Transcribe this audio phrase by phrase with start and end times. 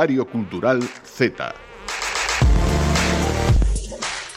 [0.00, 1.52] Diario Cultural Z.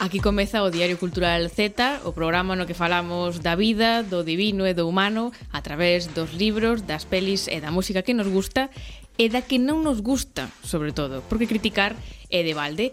[0.04, 4.68] Aquí comeza o Diario Cultural Z, o programa no que falamos da vida, do divino
[4.68, 8.68] e do humano a través dos libros, das pelis e da música que nos gusta
[9.16, 11.96] e da que non nos gusta, sobre todo, porque criticar
[12.28, 12.92] é de balde.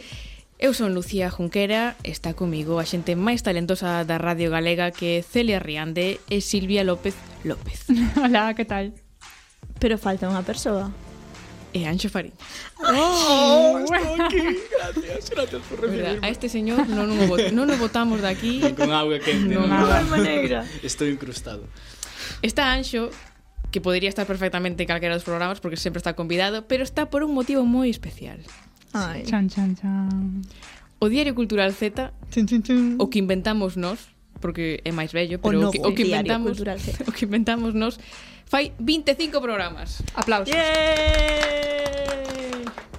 [0.54, 5.58] Eu son Lucía Junquera, está comigo a xente máis talentosa da Radio Galega que Celia
[5.58, 7.90] Riande e Silvia López López.
[8.22, 8.94] Hola, que tal?
[9.82, 11.09] Pero falta unha persoa.
[11.72, 12.32] Eh, e Anxo Farín.
[12.78, 14.42] Oh, oh estou aquí.
[14.70, 16.20] Gracias, gracias por recibirme.
[16.20, 18.60] Verdad, a este señor non o, bot, non o botamos aquí.
[18.74, 19.54] Con auga quente.
[19.54, 19.86] Non, no.
[19.86, 20.66] agua negra.
[20.82, 21.66] Estou incrustado.
[22.42, 23.10] Está Anxo,
[23.70, 27.22] que podría estar perfectamente en calquera dos programas porque sempre está convidado, pero está por
[27.22, 28.42] un motivo moi especial.
[28.92, 29.22] Ai.
[29.22, 30.42] Chan, chan, chan.
[30.98, 32.96] O Diario Cultural Z, chan, chan, chan.
[32.98, 36.02] o que inventamos nós, porque é máis vello, pero o, novo, o, que, o que
[36.08, 36.58] inventamos,
[37.08, 38.00] o que inventamos nos
[38.48, 40.02] fai 25 programas.
[40.16, 40.50] Aplausos.
[40.50, 41.60] Yeah!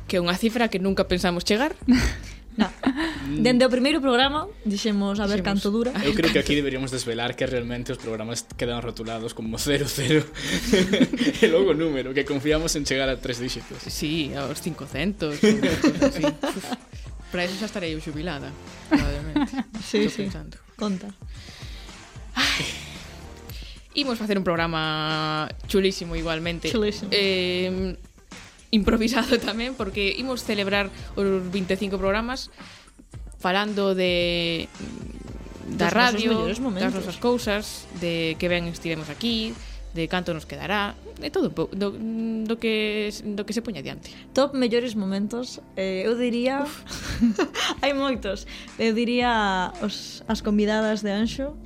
[0.08, 1.75] Que é unha cifra que nunca pensamos chegar.
[2.52, 2.67] No.
[2.67, 3.44] Mm.
[3.47, 5.95] Dende o primeiro programa dixemos a ver dixemos, canto dura.
[6.03, 9.88] Eu creo que aquí deberíamos desvelar que realmente os programas quedan rotulados como 00
[11.39, 13.80] e logo número, que confiamos en chegar a tres dígitos.
[13.88, 15.39] Sí, aos 500.
[17.31, 18.52] Para eso xa estarei eu xubilada,
[18.92, 19.56] probablemente.
[19.80, 20.22] Sí, Estou sí.
[20.28, 20.59] Pensando.
[20.75, 21.08] Conta.
[23.94, 26.72] Imos facer un programa chulísimo igualmente.
[26.72, 27.12] Chulísimo.
[27.12, 27.98] Eh,
[28.72, 30.88] improvisado tamén porque imos celebrar
[31.20, 32.48] os 25 programas
[33.44, 34.72] falando de
[35.76, 39.52] da dos radio, das nosas cousas, de que ben estivemos aquí,
[39.92, 44.16] de canto nos quedará, de todo do, do que do que se poña diante.
[44.31, 46.63] Top mellores momentos, eh, eu diría
[47.84, 48.48] hai moitos.
[48.80, 51.59] Eu diría os as convidadas de Anxo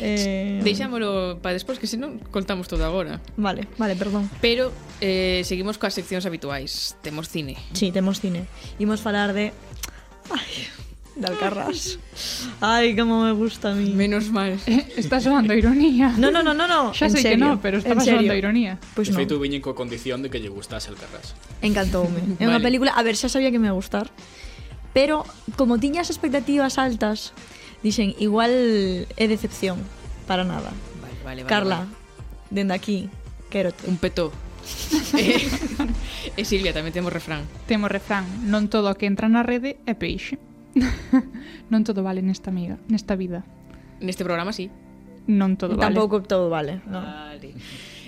[0.00, 0.60] Eh...
[0.62, 3.20] Deixámolo para despois que senón contamos todo agora.
[3.36, 4.28] Vale, vale, perdón.
[4.40, 6.96] Pero eh, seguimos coas seccións habituais.
[7.00, 7.56] Temos cine.
[7.72, 8.44] Sí, temos cine.
[8.76, 9.56] Imos falar de
[10.30, 10.66] Ai,
[11.16, 11.98] de Alcarrás.
[12.60, 13.90] Ai, como me gusta a mí.
[13.94, 14.58] Menos mal.
[14.66, 16.14] Eh, está soando ironía.
[16.18, 16.92] No, no, no, no, no.
[16.92, 18.76] Xa sei que no, pero estaba soando ironía.
[18.94, 19.16] Pois pues no.
[19.16, 21.32] feito viñen coa condición de que lle gustase Alcarrás.
[21.64, 22.20] Encantoume.
[22.36, 22.58] É vale.
[22.58, 24.12] unha película, a ver, xa sabía que me ia gustar,
[24.92, 25.24] pero
[25.56, 27.32] como tiña as expectativas altas,
[27.82, 28.52] Dixen, igual
[29.16, 29.78] é decepción,
[30.26, 30.72] para nada.
[31.00, 31.92] Vale, vale, vale, Carla, vale.
[32.50, 33.08] dende aquí,
[33.50, 33.88] quérote.
[33.88, 34.32] Un petó.
[35.14, 35.46] e,
[36.34, 37.46] e Silvia, tamén temos refrán.
[37.70, 40.42] Temos refrán, non todo o que entra na rede é peixe.
[41.72, 43.46] non todo vale nesta amiga, nesta vida.
[44.02, 44.68] Neste programa, sí.
[45.30, 45.94] Non todo vale.
[45.94, 46.82] Tampouco todo vale.
[46.86, 47.00] No.
[47.02, 47.54] Vale.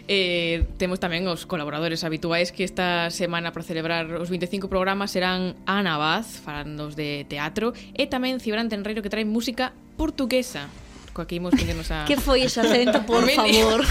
[0.09, 5.53] Eh, temos tamén os colaboradores habituais que esta semana para celebrar os 25 programas serán
[5.69, 10.73] Ana Vaz, falandos de teatro, e tamén Cibrán Tenreiro que trae música portuguesa
[11.19, 12.07] Coa que imos poñernos a...
[12.11, 13.83] que foi ese acento, por favor?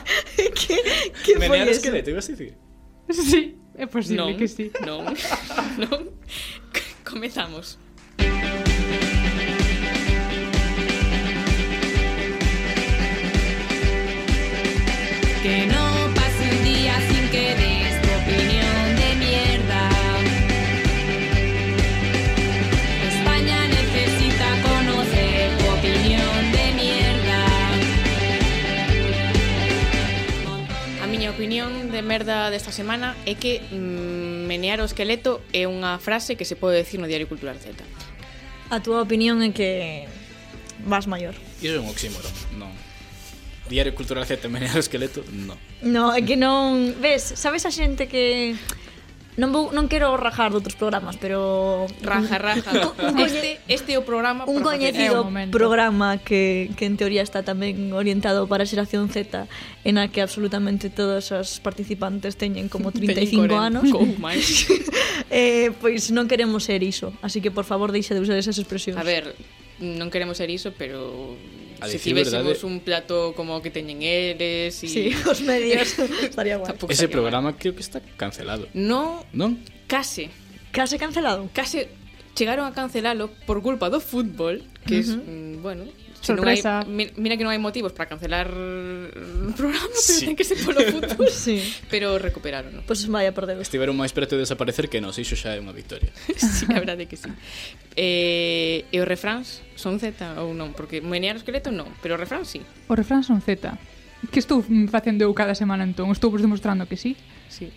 [0.54, 0.76] que,
[1.26, 1.82] que foi eso?
[1.82, 2.54] esqueleto, ibas a dicir?
[3.10, 4.70] Sí, é posible non, que sí.
[4.86, 5.02] Non,
[5.82, 6.14] non.
[7.02, 7.74] Comezamos.
[8.22, 8.65] Comezamos.
[15.42, 19.82] Que no pase un día sin que des tu opinión de mierda.
[23.08, 27.40] España necesita conocer tu opinión de mierda.
[31.02, 36.02] A miña opinión de merda desta semana é que mm, menear o esqueleto é unha
[36.02, 37.70] frase que se pode decir no Diario Cultural Z.
[38.70, 40.10] A túa opinión é que
[40.82, 41.38] vas maior.
[41.62, 42.85] Iso é un oxímoron, non?
[43.68, 45.56] Diario Cultural Z Menear o Esqueleto, no.
[45.82, 46.94] No, é que non...
[47.02, 48.54] Ves, sabes a xente que...
[49.36, 52.72] Non vou, non quero rajar de outros programas, pero raja, raja.
[52.72, 57.44] Un, un este, este é o programa un coñecido programa que, que en teoría está
[57.44, 59.44] tamén orientado para a xeración Z,
[59.84, 63.86] en a que absolutamente todos os participantes teñen como 35 teñen 40, anos.
[64.00, 64.72] Ou máis.
[65.28, 68.96] eh, pois non queremos ser iso, así que por favor deixa de usar esas expresións.
[68.96, 69.36] A ver,
[69.84, 71.36] non queremos ser iso, pero
[71.80, 72.66] A se tivésemos verdade...
[72.66, 74.86] un plato como que teñen eles e...
[74.86, 74.88] Y...
[74.88, 76.72] Sí, os medios estaría guai.
[76.72, 78.68] Tampouco Ese estaría programa creo que está cancelado.
[78.72, 79.60] No, non?
[79.86, 80.30] Case.
[80.72, 81.48] Case cancelado?
[81.52, 81.88] Case
[82.36, 85.04] chegaron a cancelalo por culpa do fútbol, que uh -huh.
[85.04, 85.84] es, mm, bueno,
[86.26, 86.82] Sorpresa.
[86.82, 90.26] Si non hai, mira que non hai motivos para cancelar o programa, pero sí.
[90.26, 91.30] ten que ser polo futuro.
[91.30, 91.62] sí.
[91.86, 92.82] Pero recuperaron.
[92.82, 93.62] Pois pues vaya, por Deus.
[93.62, 96.10] Estiveron máis preto de desaparecer que nos, iso xa é unha victoria.
[96.34, 97.30] sí, a verdade que sí.
[97.94, 100.74] Eh, e os refráns son Z ou non?
[100.74, 102.60] Porque menear o esqueleto non, pero o refrán sí.
[102.90, 103.78] O refrán son Z.
[104.34, 106.10] Que estou facendo eu cada semana entón?
[106.10, 107.14] Estou vos demostrando que sí?
[107.46, 107.70] Sí.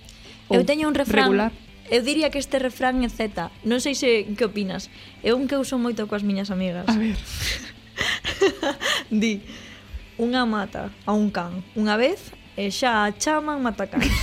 [0.50, 1.54] Ou eu teño un refrán regular.
[1.90, 3.50] Eu diría que este refrán é Z.
[3.66, 4.94] Non sei se que opinas.
[5.26, 6.86] É un que uso moito coas miñas amigas.
[6.86, 7.18] A ver.
[9.12, 9.42] Di,
[10.20, 14.04] unha mata a un can unha vez e xa a chaman matacán.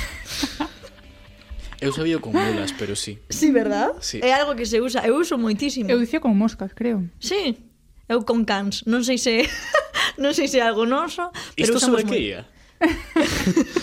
[1.81, 3.21] Eu sabía con mulas, pero sí.
[3.29, 3.93] Sí, verdad?
[4.01, 4.21] Sí.
[4.25, 5.05] É algo que se usa.
[5.05, 5.93] Eu uso moitísimo.
[5.93, 7.05] Eu dicía con moscas, creo.
[7.21, 7.69] Sí,
[8.09, 8.81] eu con cans.
[8.89, 9.45] Non sei se
[10.23, 12.49] non sei se é algo noso, pero Isto usamos sobre que ia?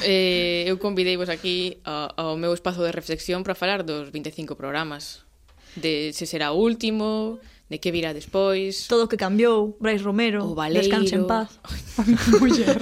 [0.06, 5.26] eh, eu convideivos aquí ao, ao meu espazo de reflexión para falar dos 25 programas
[5.78, 7.38] de se será o último,
[7.70, 8.88] de que virá despois.
[8.88, 10.86] Todo o que cambiou, Brais Romero, o Valeiro.
[10.86, 11.50] descanse en paz.
[12.40, 12.70] Muller.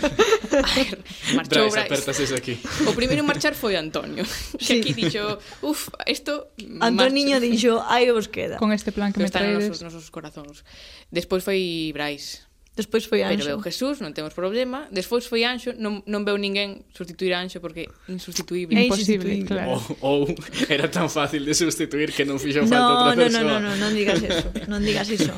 [0.52, 1.00] A ver,
[1.34, 2.04] marchou Brais.
[2.04, 2.32] Brais.
[2.34, 2.60] aquí.
[2.88, 4.26] O primeiro marchar foi Antonio,
[4.60, 4.80] que sí.
[4.82, 6.52] aquí dixo, uf, isto
[6.82, 8.58] Antoniño dixo, aí vos queda.
[8.58, 9.72] Con este plan que, Pero me traedes.
[9.72, 10.68] Están nosos corazóns.
[11.08, 12.51] Despois foi Brais.
[12.72, 13.44] Despois foi Anxo.
[13.44, 14.88] Pero veu Jesús, non temos problema.
[14.96, 18.80] Despois foi Anxo, non, non veu ninguén sustituir a Anxo porque insustituíble.
[18.80, 19.76] É imposible, claro.
[20.00, 20.36] Ou, ou
[20.72, 23.44] era tan fácil de sustituir que non fixo no, falta outra no, persoa.
[23.44, 24.48] Non, non, non, non digas eso.
[24.72, 25.36] Non digas iso.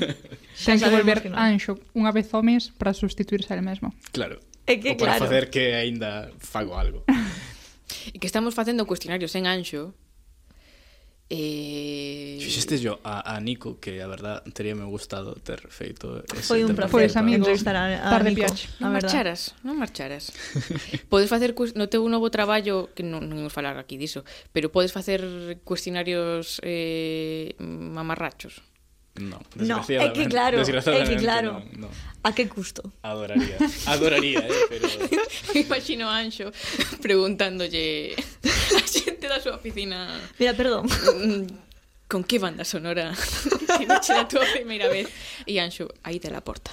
[0.53, 1.41] Xa Ten que volver que no.
[1.41, 3.89] Anxo unha vez homes para sustituirse a mesmo.
[4.13, 4.37] Claro.
[4.69, 5.25] É que, ou para claro.
[5.25, 7.01] facer que aínda fago algo.
[8.13, 9.97] E que estamos facendo cuestionarios en Anxo
[11.29, 12.37] Eh...
[12.39, 16.63] Fixeste yo a, a Nico que a verdad teria me gustado ter feito ese Foi
[16.63, 18.43] un placer pois, amigo, entrevistar a, a Tarde Nico.
[18.43, 20.29] Piache, non marcharas, non marcharas.
[21.11, 24.91] podes facer no teu novo traballo que non, non imos falar aquí diso, pero podes
[24.91, 25.23] facer
[25.63, 28.61] cuestionarios eh, mamarrachos.
[29.15, 31.61] No, no, é que claro, é que claro.
[31.77, 31.89] No, no.
[32.23, 32.81] A que custo?
[33.03, 34.87] Adoraría, adoraría, eh, pero...
[35.53, 36.51] Me imagino a Anxo
[36.99, 38.15] preguntándolle
[38.75, 40.09] a xente da súa oficina.
[40.37, 40.89] Mira, perdón.
[40.89, 41.73] Mm,
[42.13, 43.15] Con que banda sonora
[43.77, 45.09] se me a túa primeira vez?
[45.49, 46.69] E Anxo, aí te la porta.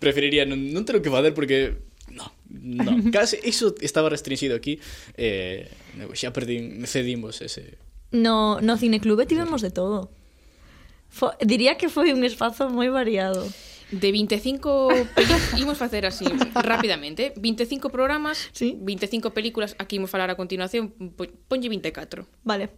[0.00, 1.78] Preferiría non, non ter que fazer porque
[2.10, 4.80] no, no, case iso estaba restringido aquí
[5.14, 5.70] eh,
[6.16, 7.78] xa perdín, cedimos ese
[8.10, 10.10] No, no cineclube tivemos de todo
[11.08, 13.44] Fo, diría que foi un espazo moi variado
[13.90, 14.88] De 25
[15.56, 18.76] imos facer así rápidamente, 25 programas, ¿Sí?
[18.80, 20.92] 25 películas, aquí imos falar a continuación,
[21.48, 22.26] ponlle 24.
[22.44, 22.68] Vale.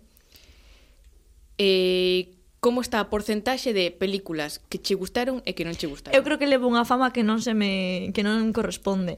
[1.58, 6.14] Eh, como está a porcentaxe de películas que che gustaron e que non che gustaron?
[6.14, 9.16] Eu creo que levo unha fama que non se me que non corresponde.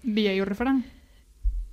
[0.00, 0.86] Di aí o refrán.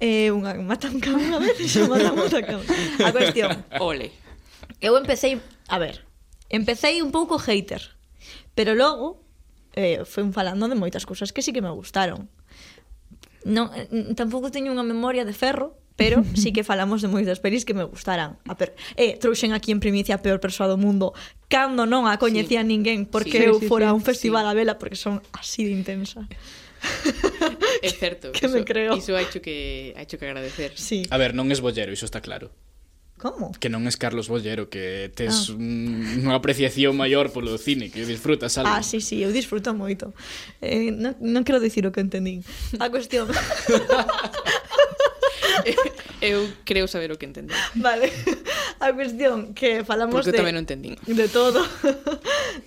[0.02, 2.66] Eh, unha mata un cama unha vez e xa mata un cama.
[3.06, 3.64] A cuestión.
[3.80, 4.12] Ole.
[4.82, 6.04] Eu empecé, a ver,
[6.50, 7.96] empecé un pouco hater,
[8.58, 9.25] pero logo
[9.76, 12.32] eh, foi falando de moitas cousas que sí que me gustaron.
[13.46, 13.70] Non,
[14.18, 17.84] tampouco teño unha memoria de ferro, pero sí que falamos de moitas pelis que me
[17.84, 18.40] gustaran.
[18.48, 18.74] A per...
[18.96, 21.14] Eh, trouxen aquí en primicia a peor persoa do mundo,
[21.52, 22.68] cando non a coñecía sí.
[22.68, 24.50] ninguén, porque sí, eu fora a un festival sí.
[24.50, 26.26] a vela, porque son así de intensa.
[27.82, 28.32] É certo.
[28.32, 28.98] que iso, me creo.
[28.98, 30.74] Iso hai que, hai que agradecer.
[30.78, 31.06] Sí.
[31.10, 32.50] A ver, non es bollero, iso está claro.
[33.26, 33.52] Como?
[33.58, 35.58] Que non es Carlos Bollero, que tes ah.
[35.58, 38.70] un, unha apreciación maior polo cine, que disfrutas algo.
[38.70, 40.14] Ah, sí, sí, eu disfruto moito.
[40.62, 42.46] Eh, non, non quero dicir o que entendín.
[42.78, 43.26] A cuestión...
[45.64, 45.74] Eh,
[46.22, 47.56] eu creo saber o que entendín.
[47.74, 48.12] Vale.
[48.78, 51.00] A cuestión que falamos porque de tamén non entendín.
[51.08, 51.66] De todo.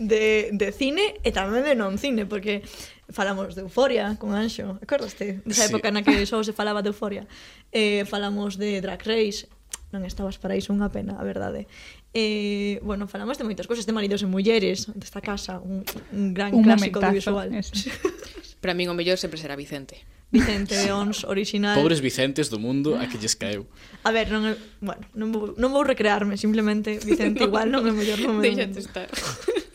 [0.00, 2.64] De, de cine e tamén de non cine, porque
[3.12, 5.44] falamos de Euforia con Anxo, acordaste?
[5.44, 5.70] Desa sí.
[5.70, 7.28] época na que só se falaba de Euforia.
[7.70, 9.46] Eh, falamos de Drag Race
[9.88, 11.64] non estabas para iso unha pena, a verdade.
[12.12, 15.80] Eh, bueno, falamos de moitas cousas, de maridos e mulleres, desta casa, un,
[16.12, 17.48] un gran un clásico do visual.
[18.62, 20.04] para min o mellor sempre será Vicente.
[20.28, 21.72] Vicente de Ons, original.
[21.72, 23.64] Pobres Vicentes do mundo a que lles caeu.
[24.04, 24.52] A ver, non,
[24.84, 28.44] bueno, non, vou, non vou recrearme, simplemente Vicente no, igual non é o mellor nome.
[28.44, 29.08] Deixate estar.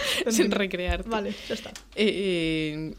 [0.28, 1.08] Sen recrearte.
[1.08, 1.70] Vale, xa está.
[1.94, 2.94] Eh, eh,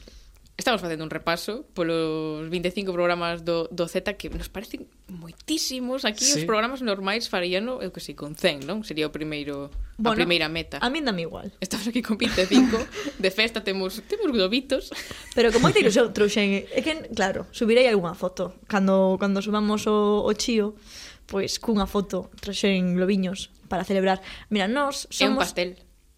[0.57, 6.05] Estamos facendo un repaso polos 25 programas do, do Z que nos parecen moitísimos.
[6.05, 6.37] Aquí sí.
[6.37, 8.85] os programas normais faríano, eu que sei, con 100, non?
[8.85, 10.77] Sería o primeiro bueno, a primeira meta.
[10.77, 11.49] A min dame igual.
[11.63, 12.77] Estamos aquí con 25,
[13.17, 14.93] de festa temos temos globitos.
[15.33, 19.89] Pero con moita ilusión trouxen, eh, é que claro, subirei algunha foto cando cando subamos
[19.89, 20.77] o, o chío,
[21.25, 24.21] pois cunha foto trouxen globiños para celebrar.
[24.53, 25.69] Mira, nós somos É un pastel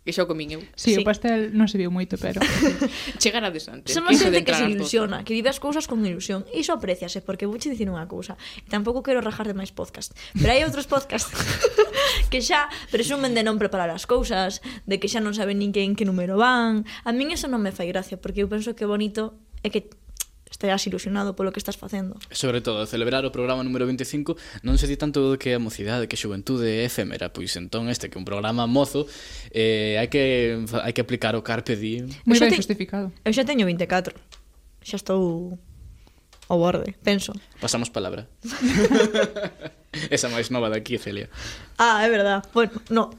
[0.03, 0.61] que xa o comín eu.
[0.75, 2.43] Sí, sí, o pastel non se viu moito, pero...
[3.23, 6.43] Chegarades Son Somos xente que se ilusiona, que vive as cousas con ilusión.
[6.51, 8.35] Iso apreciase, porque vouche dicir unha cousa.
[8.59, 10.11] E tampouco quero rajar de máis podcast.
[10.35, 11.31] Pero hai outros podcast
[12.31, 15.87] que xa presumen de non preparar as cousas, de que xa non saben nin que
[15.87, 16.83] en que número van.
[17.07, 19.87] A min eso non me fai gracia, porque eu penso que bonito é que
[20.63, 22.15] esteas ilusionado polo que estás facendo.
[22.31, 26.15] Sobre todo, celebrar o programa número 25 non se di tanto que a mocidade, que
[26.15, 29.03] a xuventude é efémera, pois entón este que é un programa mozo,
[29.51, 32.07] eh, hai que hai que aplicar o carpe diem.
[32.23, 32.55] Moi ben te...
[32.55, 33.11] justificado.
[33.27, 34.15] Eu xa teño 24.
[34.87, 35.59] Xa estou
[36.47, 37.35] ao borde, penso.
[37.59, 38.31] Pasamos palabra.
[40.09, 41.29] Esa máis nova daqui, Celia.
[41.77, 42.41] Ah, é verdad.
[42.53, 43.11] Bueno, no,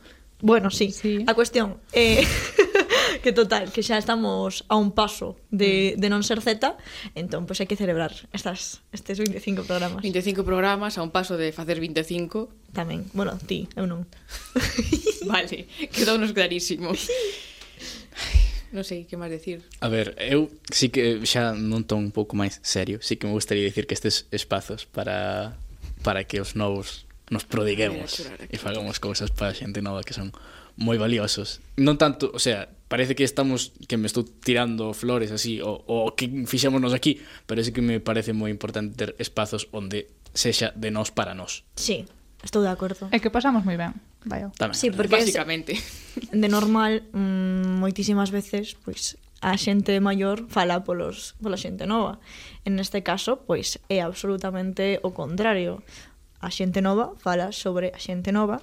[0.44, 0.92] Bueno, sí.
[0.92, 1.24] sí.
[1.26, 2.28] A cuestión é eh,
[3.24, 6.00] que total, que xa estamos a un paso de, mm.
[6.04, 6.76] de non ser Z,
[7.16, 10.04] entón pois pues, hai que celebrar estas estes 25 programas.
[10.04, 13.08] 25 programas a un paso de facer 25 tamén.
[13.16, 14.04] Bueno, ti, eu non.
[15.32, 16.92] vale, quedounos clarísimo.
[18.74, 19.62] Non sei que máis decir.
[19.78, 23.32] A ver, eu sí que xa non ton un pouco máis serio, sí que me
[23.32, 25.54] gustaría dicir que estes espazos para
[26.02, 30.34] para que os novos nos prodiguemos e fagamos cousas para xente nova que son
[30.76, 31.62] moi valiosos.
[31.78, 36.12] Non tanto, o sea, parece que estamos que me estou tirando flores así o, o
[36.18, 40.90] que fixémonos aquí, pero é que me parece moi importante ter espazos onde sexa de
[40.90, 41.62] nós para nós.
[41.78, 42.04] Sí,
[42.42, 43.06] estou de acordo.
[43.14, 43.94] É que pasamos moi ben.
[44.26, 44.50] Vaya.
[44.58, 45.78] Tamén, sí, porque básicamente.
[46.32, 52.18] de normal mm, moitísimas veces pois a xente maior fala polos pola xente nova.
[52.66, 55.84] En este caso, pois é absolutamente o contrario
[56.44, 58.60] a xente nova fala sobre a xente nova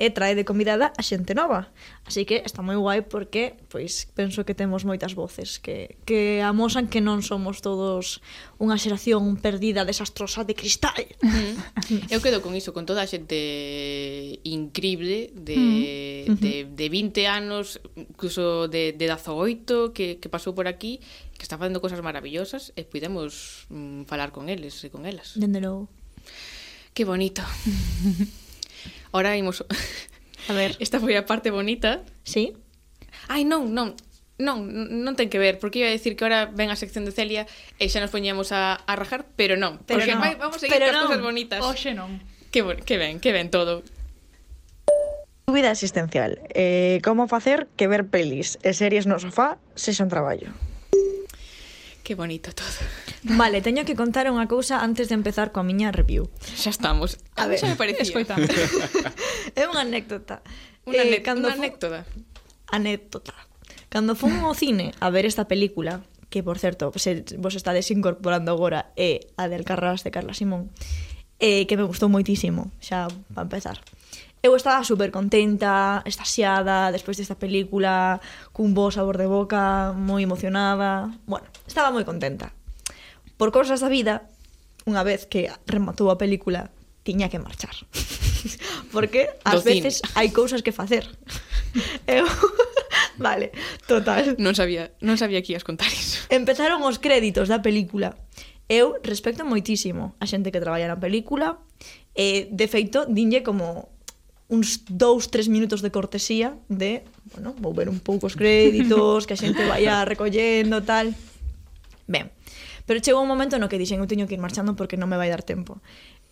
[0.00, 1.68] e trae de convidada a xente nova.
[2.08, 6.88] Así que está moi guai porque pois penso que temos moitas voces que, que amosan
[6.88, 8.24] que non somos todos
[8.56, 11.04] unha xeración perdida desastrosa de cristal.
[11.20, 12.08] Mm.
[12.08, 16.40] Eu quedo con iso, con toda a xente increíble de, mm.
[16.40, 21.04] de, de 20 anos, incluso de, de 18 que, que pasou por aquí
[21.36, 25.36] que está facendo cosas maravillosas e podemos mm, falar con eles e con elas.
[25.36, 25.92] Dende logo.
[27.00, 27.40] Qué bonito.
[29.12, 29.64] Ahora imos...
[30.48, 30.76] A ver.
[30.80, 32.04] Esta foi a parte bonita.
[32.24, 32.52] Sí.
[33.26, 33.96] Ai, non, non.
[34.36, 37.16] Non, non ten que ver, porque iba a decir que ahora ven a sección de
[37.16, 37.48] Celia
[37.80, 39.80] e xa nos poñemos a, a rajar, pero non.
[39.88, 40.20] Pero porque non.
[40.20, 41.64] Vai, vamos a seguir pero cousas bonitas.
[41.64, 42.20] Oh, Oxe non.
[42.52, 43.80] Que, bon, que ben, que ben todo.
[45.48, 46.36] Dúbida existencial.
[46.52, 50.52] Eh, como facer que ver pelis e series no sofá se xa un traballo?
[52.02, 52.66] Que bonito todo.
[53.22, 56.32] Vale, teño que contar unha cousa antes de empezar coa miña review.
[56.40, 57.20] Xa estamos.
[57.36, 58.02] A, a ver, xa me parecía.
[58.02, 58.48] Escoitame.
[59.60, 60.40] é unha anécdota.
[60.88, 62.08] Unha, eh, cando unha anécdota.
[62.72, 63.36] Anécdota.
[63.92, 68.54] Cando fun ao cine a ver esta película, que por certo, se vos estades incorporando
[68.54, 70.70] agora é a del Carras de Carla Simón,
[71.42, 73.82] eh, que me gustou moitísimo, xa para empezar
[74.42, 78.20] eu estaba super contenta, estasiada, despois desta película,
[78.56, 81.12] cun bo sabor de boca, moi emocionada.
[81.28, 82.56] Bueno, estaba moi contenta.
[83.36, 84.28] Por cousas da vida,
[84.88, 86.72] unha vez que rematou a película,
[87.04, 87.76] tiña que marchar.
[88.94, 91.04] Porque ás veces hai cousas que facer.
[92.08, 92.24] Eu
[93.20, 93.52] Vale,
[93.84, 94.40] total.
[94.40, 96.24] Non sabía, non sabía que ibas contar iso.
[96.32, 98.16] Empezaron os créditos da película.
[98.72, 101.60] Eu respecto moitísimo a xente que traballa na película.
[102.16, 103.92] Eh, de feito, dinlle como
[104.50, 109.38] uns dous, tres minutos de cortesía de, bueno, vou ver un pouco os créditos, que
[109.38, 111.14] a xente vaya recollendo, tal.
[112.10, 112.34] Ben,
[112.84, 115.14] pero chegou un momento no que dixen, eu teño que ir marchando porque non me
[115.14, 115.78] vai dar tempo.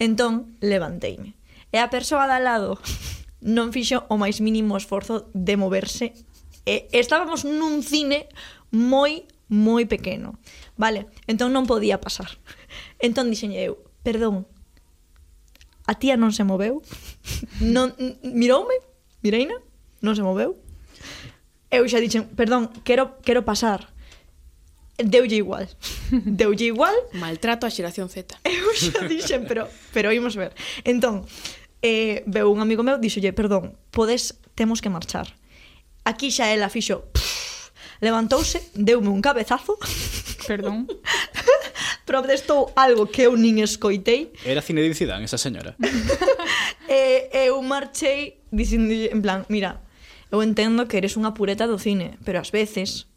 [0.03, 1.39] Entón, levanteime.
[1.71, 2.83] E a persoa da lado
[3.39, 6.11] non fixo o máis mínimo esforzo de moverse.
[6.67, 8.27] E estábamos nun cine
[8.75, 10.43] moi, moi pequeno.
[10.75, 12.43] Vale, entón non podía pasar.
[13.07, 14.51] Entón dixen eu, perdón,
[15.88, 16.85] A tía non se moveu.
[17.64, 18.76] Non, miroume,
[19.25, 19.57] mireina,
[20.04, 20.61] non se moveu.
[21.73, 23.88] Eu xa dixen, perdón, quero, quero pasar.
[25.00, 25.64] Deulle igual.
[26.12, 26.92] Deulle igual.
[27.16, 28.37] Maltrato a xeración Z.
[28.45, 29.64] Eu xa dixen, pero,
[29.97, 30.52] pero imos ver.
[30.85, 31.25] Entón,
[31.80, 35.33] eh, veu un amigo meu, dixolle, perdón, podes, temos que marchar.
[36.04, 37.73] Aquí xa ela fixo, pff,
[38.04, 39.80] levantouse, deume un cabezazo.
[40.45, 40.85] Perdón.
[42.09, 44.33] protestou algo que eu nin escoitei.
[44.49, 45.77] Era Zinedine Zidane, esa señora.
[46.88, 49.85] e eu marchei dicindo en plan, mira,
[50.33, 53.12] eu entendo que eres unha pureta do cine, pero ás veces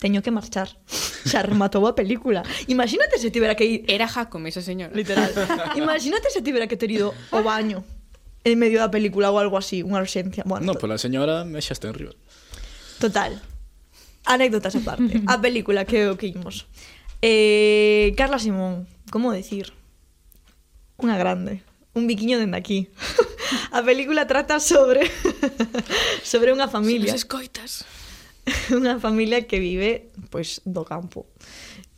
[0.00, 0.72] teño que marchar.
[1.28, 2.40] Xa rematou a película.
[2.64, 3.78] Imagínate se tivera que ir...
[3.84, 4.96] Era Jacome, esa señora.
[4.96, 5.28] Literal.
[5.76, 7.84] Imagínate se tivera que ter ido ao baño
[8.40, 10.48] en medio da película ou algo así, unha urxencia.
[10.48, 12.16] Bueno, no, pola señora me xa está en rival.
[12.96, 13.36] Total.
[14.24, 15.20] Anécdotas aparte.
[15.28, 16.64] A película que o que imos.
[17.22, 19.72] Eh, Carla Simón, como decir?
[21.00, 22.88] Unha grande, un biquiño dende aquí.
[23.76, 25.04] A película trata sobre
[26.22, 27.12] sobre unha familia.
[27.12, 27.84] Se escoitas.
[28.72, 31.28] Unha familia que vive pois do campo.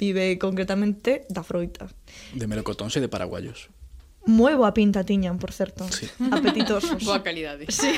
[0.01, 1.87] Vive concretamente da froita.
[2.35, 3.71] De melocotóns e de paraguayos.
[4.23, 5.83] Moi boa pinta tiñan, por certo.
[5.91, 6.07] Sí.
[6.31, 7.03] Apetitosos.
[7.03, 7.67] Boa calidade.
[7.71, 7.91] Sí.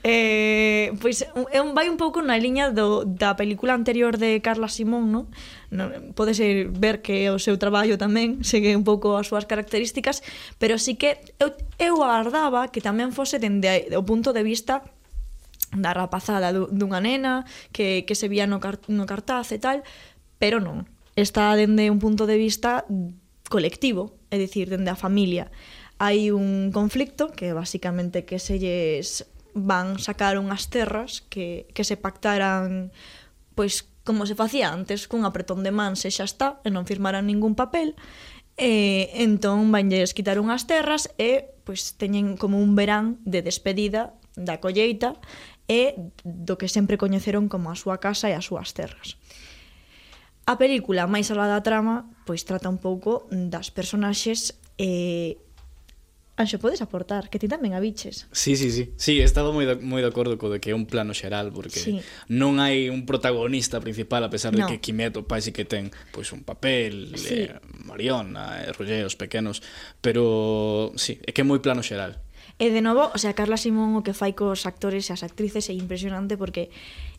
[0.00, 4.72] eh, pois é un, vai un pouco na liña do, da película anterior de Carla
[4.72, 5.28] Simón, no?
[5.70, 10.22] no pode ser ver que o seu traballo tamén segue un pouco as súas características,
[10.62, 14.86] pero sí que eu, eu agardaba que tamén fose dende o punto de vista
[15.74, 17.44] da rapazada dunha nena
[17.74, 19.82] que, que se vía no, car, no cartaz e tal,
[20.38, 20.86] pero non.
[21.16, 22.86] Está dende un punto de vista
[23.48, 25.50] colectivo, é dicir, dende a familia.
[25.96, 29.24] Hai un conflicto que basicamente que se lles
[29.56, 32.92] van sacar unhas terras que, que se pactaran
[33.56, 37.26] pois como se facía antes, cun apretón de mans e xa está, e non firmaran
[37.26, 37.98] ningún papel,
[38.56, 44.62] e entón vanlles quitar unhas terras e pois teñen como un verán de despedida da
[44.62, 45.18] colleita
[45.66, 49.18] e do que sempre coñeceron como a súa casa e as súas terras.
[50.46, 55.42] A película, máis alá da trama, pois trata un pouco das personaxes e
[56.36, 58.28] Anxo, podes aportar, que ti tamén a biches.
[58.28, 58.92] Sí, sí, sí.
[59.00, 61.48] Sí, he estado moi de, moi de acordo co de que é un plano xeral,
[61.48, 61.96] porque sí.
[62.28, 64.68] non hai un protagonista principal, a pesar de no.
[64.68, 67.36] que Quimeto paise que ten pois un papel, eh, sí.
[67.48, 67.56] eh,
[67.88, 69.64] Mariona, eh, Roger, os pequenos,
[70.04, 72.20] pero sí, é que é moi plano xeral.
[72.60, 75.72] E de novo, o sea, Carla Simón o que fai cos actores e as actrices
[75.72, 76.68] é impresionante porque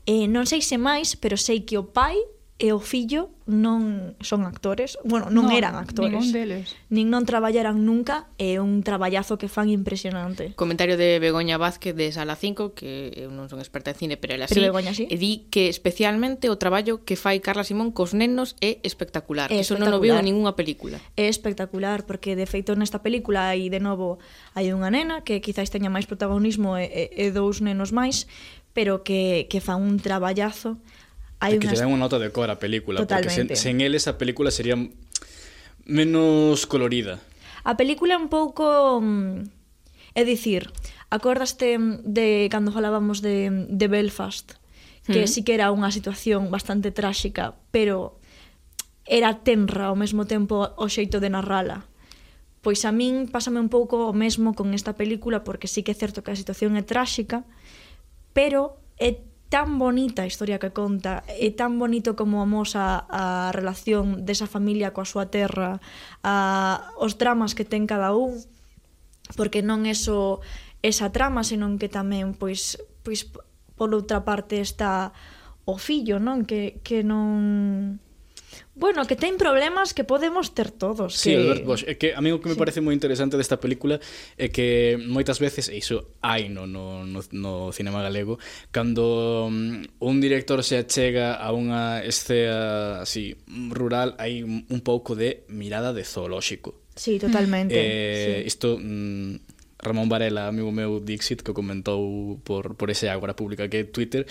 [0.05, 2.21] eh, non sei se máis, pero sei que o pai
[2.57, 6.17] e o fillo non son actores, bueno, non no, eran actores.
[6.17, 6.73] Nin deles.
[6.89, 10.57] Nin non traballaran nunca, é un traballazo que fan impresionante.
[10.57, 14.33] Comentario de Begoña Vázquez de Sala 5, que eu non son experta en cine, pero
[14.33, 14.57] ela sí.
[14.57, 15.05] Begoña sí.
[15.05, 19.53] E di que especialmente o traballo que fai Carla Simón cos nenos é espectacular.
[19.53, 19.61] É.
[19.61, 20.97] Eso non o viu en ningunha película.
[21.13, 24.17] É espectacular, porque de feito nesta película hai de novo
[24.57, 28.25] hai unha nena que quizáis teña máis protagonismo e, e, e dous nenos máis,
[28.73, 30.81] pero que, que fan un traballazo
[31.39, 31.77] Hai que unas...
[31.77, 33.53] lle den unha nota de cor á película, Totalmente.
[33.53, 34.77] porque sen, sen el esa película sería
[35.85, 37.21] menos colorida.
[37.63, 38.99] A película é un pouco...
[39.01, 39.53] Mm,
[40.17, 40.73] é dicir,
[41.13, 44.57] acordaste mm, de cando falábamos de, de Belfast,
[45.05, 45.29] que mm.
[45.29, 48.17] sí que era unha situación bastante tráxica, pero
[49.05, 51.85] era tenra ao mesmo tempo o xeito de narrala.
[52.65, 55.97] Pois a min pásame un pouco o mesmo con esta película, porque sí que é
[55.97, 57.45] certo que a situación é tráxica,
[58.33, 64.27] pero é tan bonita a historia que conta, é tan bonito como amosa a relación
[64.27, 65.79] desa familia coa súa terra,
[66.23, 68.43] a, os dramas que ten cada un,
[69.39, 70.43] porque non é só
[70.83, 72.75] esa trama, senón que tamén, pois,
[73.07, 73.27] pois
[73.79, 75.15] por outra parte está
[75.63, 76.43] o fillo, non?
[76.43, 77.99] Que, que non
[78.77, 81.17] Bueno, que ten problemas que podemos ter todos.
[81.17, 81.41] Sí, que...
[81.41, 81.83] Albert Bosch.
[81.89, 82.61] É que a mí o que me sí.
[82.61, 83.97] parece moi interesante desta película
[84.37, 88.37] é que moitas veces, e iso hai no, no, no, no cinema galego,
[88.69, 93.33] cando mm, un director se achega a unha escena así
[93.73, 96.85] rural, hai un pouco de mirada de zoolóxico.
[96.93, 97.73] Sí, totalmente.
[97.73, 98.53] Eh, sí.
[98.53, 98.77] Isto...
[98.77, 103.83] Mm, Ramón Varela, amigo meu Dixit, que comentou por, por ese Ágora Pública que é
[103.85, 104.25] Twitter,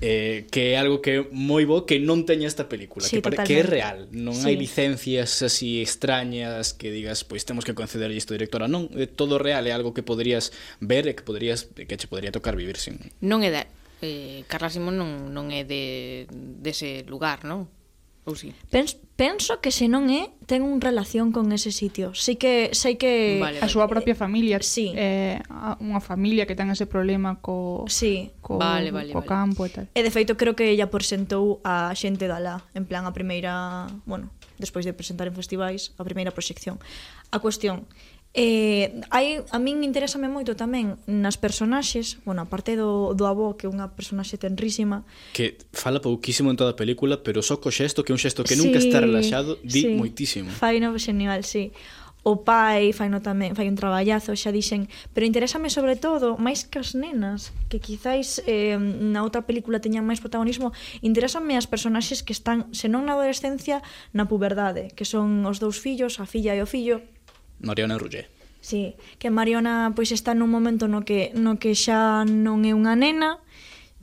[0.00, 3.22] eh, que é algo que é moi bo que non teña esta película, sí, que,
[3.22, 4.46] pare, que é real, non sí.
[4.46, 9.42] hai licencias así extrañas que digas, pois temos que conceder isto directora, non, é todo
[9.42, 13.02] real, é algo que poderías ver e que poderías que che podería tocar vivir sin.
[13.18, 13.62] Non é da,
[14.06, 17.66] eh, Carla Simón non, non é de, dese lugar, non?
[18.24, 18.54] Ou sí?
[18.70, 22.14] Pens, penso que se non é, ten un relación con ese sitio.
[22.14, 23.66] Sí que sei que vale, vale.
[23.66, 24.94] a súa propia eh, familia, sí.
[24.94, 25.42] eh
[25.82, 28.30] unha familia que ten ese problema co sí.
[28.38, 29.30] co, vale, vale, co vale.
[29.30, 29.86] campo e tal.
[29.90, 33.90] E de feito creo que ella presentou a xente da lá, en plan a primeira,
[34.06, 34.30] bueno,
[34.62, 36.78] despois de presentar en festivais a primeira proxección.
[37.34, 37.90] A cuestión
[38.34, 43.68] Eh, hai, a min interésame moito tamén nas personaxes, bueno, aparte do, do avó, que
[43.68, 45.04] é unha personaxe tenrísima.
[45.36, 48.40] Que fala pouquísimo en toda a película, pero só co xesto, que é un xesto
[48.40, 49.92] que sí, nunca está relaxado, di sí.
[49.92, 50.48] moitísimo.
[50.48, 51.76] Fai no xenial, sí.
[52.24, 56.64] O pai fai no tamén, fai un traballazo, xa dixen, pero interésame sobre todo máis
[56.64, 60.72] que as nenas, que quizáis eh, na outra película teñan máis protagonismo,
[61.04, 63.84] interésame as personaxes que están, senón na adolescencia,
[64.16, 67.04] na puberdade, que son os dous fillos, a filla e o fillo,
[67.62, 68.28] Mariona Rullé.
[68.60, 72.94] Sí, que Mariona pois está nun momento no que no que xa non é unha
[72.94, 73.42] nena,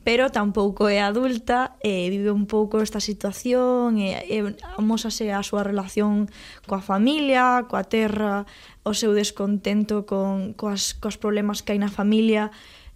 [0.04, 4.38] pero tampouco é adulta e vive un pouco esta situación e, e
[4.80, 6.28] amosase a súa relación
[6.68, 8.44] coa familia, coa terra,
[8.84, 12.52] o seu descontento con coas, coas problemas que hai na familia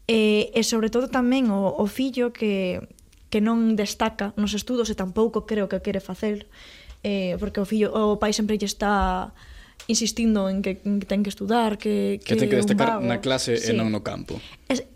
[0.08, 2.84] e, e sobre todo tamén o, o fillo que,
[3.32, 6.48] que non destaca nos estudos e tampouco creo que quere facer
[7.08, 9.32] eh, porque o fillo o pai sempre lle está
[9.88, 13.08] insistindo en que, en que ten que estudar, que, que, que ten que destacar vago.
[13.08, 13.72] na clase sí.
[13.72, 14.40] e non no campo.
[14.72, 14.88] Es,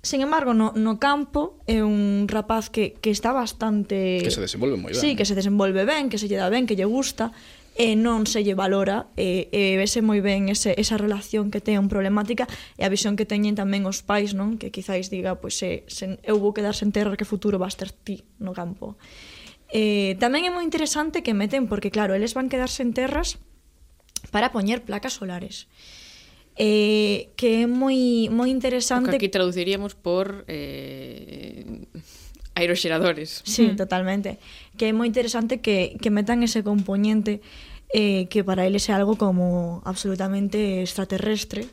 [0.00, 4.24] sin embargo, no, no campo é un rapaz que, que está bastante...
[4.24, 5.00] Que se desenvolve moi ben.
[5.00, 7.36] Sí, que se desenvolve ben, que se lle dá ben, que lle gusta,
[7.76, 11.84] e non se lle valora, e, e vese moi ben ese, esa relación que ten
[11.92, 12.48] problemática
[12.80, 14.56] e a visión que teñen tamén os pais, non?
[14.56, 17.92] Que quizáis diga, pois, se, se, eu vou quedar sen terra que futuro vas ter
[17.92, 18.96] ti no campo.
[19.68, 23.36] Eh, tamén é moi interesante que meten, porque claro, eles van quedar sen terras
[24.30, 25.66] para poñer placas solares.
[26.56, 29.08] Eh, que é moi moi interesante.
[29.08, 31.86] O que aquí traduciríamos por eh,
[32.54, 33.42] aeroxeradores.
[33.46, 34.38] Sí, totalmente.
[34.76, 37.40] Que é moi interesante que, que metan ese componente
[37.94, 41.66] eh, que para eles é algo como absolutamente extraterrestre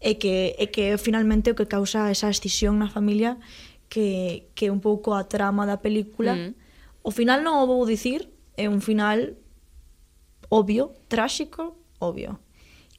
[0.00, 3.38] e que, e que finalmente o que causa esa escisión na familia
[3.86, 7.06] que, que un pouco a trama da película mm.
[7.06, 8.28] o final non o vou dicir
[8.58, 9.38] é un final
[10.50, 12.38] obvio, tráxico, obvio.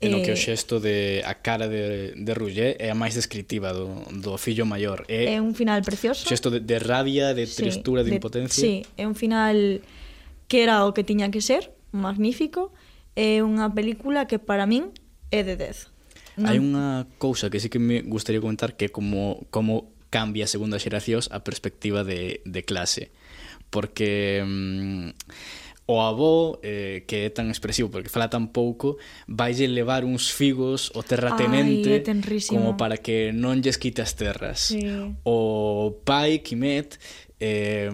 [0.01, 3.15] E no que eh, o xesto de a cara de, de Rullé é a máis
[3.15, 5.07] descritiva do, do fillo maior.
[5.07, 6.27] É, é un final precioso.
[6.27, 8.59] Xesto de, de rabia, de sí, tristura, de, de impotencia.
[8.59, 9.79] Sí, é un final
[10.51, 12.75] que era o que tiña que ser, magnífico.
[13.15, 14.91] É unha película que para min
[15.31, 16.43] é de 10.
[16.43, 16.51] Non?
[16.51, 20.83] Hai unha cousa que sí que me gustaría comentar que como como cambia segundo as
[20.83, 23.15] xeracións a perspectiva de, de clase.
[23.71, 24.43] Porque...
[24.43, 25.15] Mmm,
[25.85, 28.97] o avó eh, que é tan expresivo porque fala tan pouco
[29.29, 34.73] vaille levar uns figos o terratenente Ai, como para que non lles quite as terras
[34.73, 34.81] sí.
[35.21, 36.97] o pai Quimet
[37.37, 37.93] eh,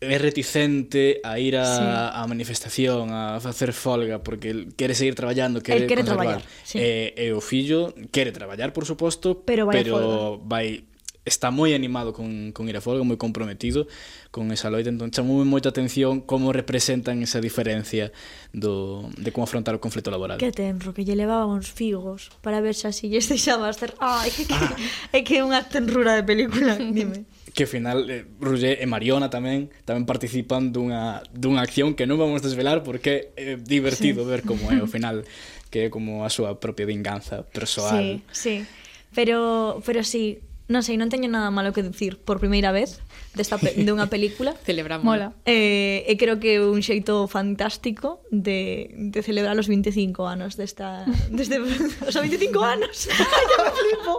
[0.00, 1.84] é reticente a ir a, sí.
[1.84, 6.80] a manifestación a facer folga porque quere seguir traballando quere, El quere conservar traballar, sí.
[6.80, 10.84] eh, e o fillo quere traballar por suposto pero vai pero vai
[11.26, 13.90] está moi animado con, con Irafolga, moi comprometido
[14.30, 18.14] con esa loita, entón chamoume moita atención como representan esa diferencia
[18.54, 20.38] do, de como afrontar o conflito laboral.
[20.38, 23.98] Que tenro, que lle levaba uns figos para ver se así lles deixaba hacer...
[23.98, 24.72] Ai, que, ah.
[25.16, 27.26] é que é unha tenrura de película, dime.
[27.56, 32.20] que ao final eh, Roger e Mariona tamén tamén participan dunha, dunha acción que non
[32.20, 34.28] vamos desvelar porque é divertido sí.
[34.28, 35.24] ver como é ao final
[35.72, 38.22] que é como a súa propia vinganza persoal.
[38.30, 38.68] Sí, sí.
[39.16, 42.98] Pero, pero sí, Non sei, non teño nada malo que dicir por primeira vez
[43.38, 44.50] desta pe de unha película.
[44.66, 45.06] Celebramos.
[45.06, 45.30] Mola.
[45.46, 51.06] Eh, e creo que é un xeito fantástico de, de celebrar os 25 anos desta...
[51.30, 53.06] Desde, os 25 anos!
[53.14, 54.12] Ai, ya me flipo!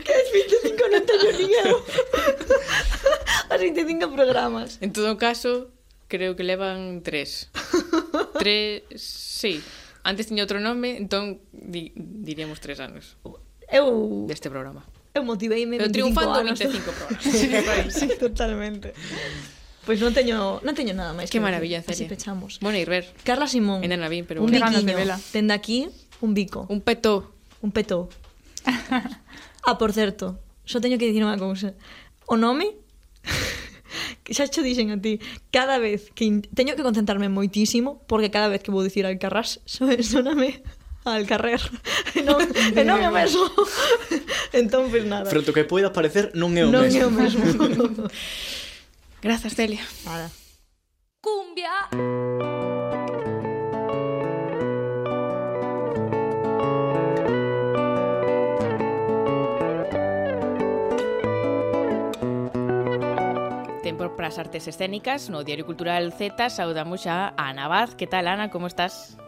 [0.00, 1.76] que es 25 non teño nin eu.
[3.52, 4.80] os 25 programas.
[4.80, 5.68] En todo caso,
[6.08, 7.52] creo que levan tres.
[8.40, 8.88] tres...
[8.96, 9.60] Sí.
[10.08, 13.20] Antes tiña outro nome, entón di, diríamos tres anos.
[13.68, 14.24] Eu...
[14.24, 17.22] Deste programa eu motiveime eu triunfando 25 programas.
[17.94, 18.92] sí, sí, totalmente.
[19.86, 21.30] Pois pues non teño, non teño nada máis.
[21.30, 21.94] Que, que maravilla, Celia.
[21.94, 22.58] Así pechamos.
[22.58, 23.06] Bueno, ir ver.
[23.22, 23.86] Carla Simón.
[23.86, 24.82] En Ana pero un biquiño.
[24.82, 25.20] de vela.
[25.30, 25.86] Tende aquí
[26.18, 26.66] un bico.
[26.66, 27.30] Un petó.
[27.62, 28.10] Un petó.
[29.62, 31.78] ah, por certo, só teño que dicir unha cousa.
[32.26, 32.74] O nome
[34.26, 35.22] que xa cho dixen a ti,
[35.54, 36.42] cada vez que in...
[36.42, 40.64] teño que concentrarme moitísimo porque cada vez que vou dicir Alcarrás, soname
[41.04, 41.60] al carrer.
[42.14, 43.44] E non, e non é o mesmo
[44.54, 45.28] entón, pois pues, nada.
[45.28, 47.10] Pero o que poida parecer non é o non mesmo.
[47.10, 47.42] Non é o mesmo.
[49.24, 49.82] Grazas, Celia.
[50.06, 50.30] Nada.
[51.20, 51.90] Cumbia.
[63.82, 65.28] Tempo para as artes escénicas.
[65.28, 67.98] No Diario Cultural Z saudamos xa a Ana Vaz.
[67.98, 68.52] Que tal, Ana?
[68.52, 69.23] Como estás?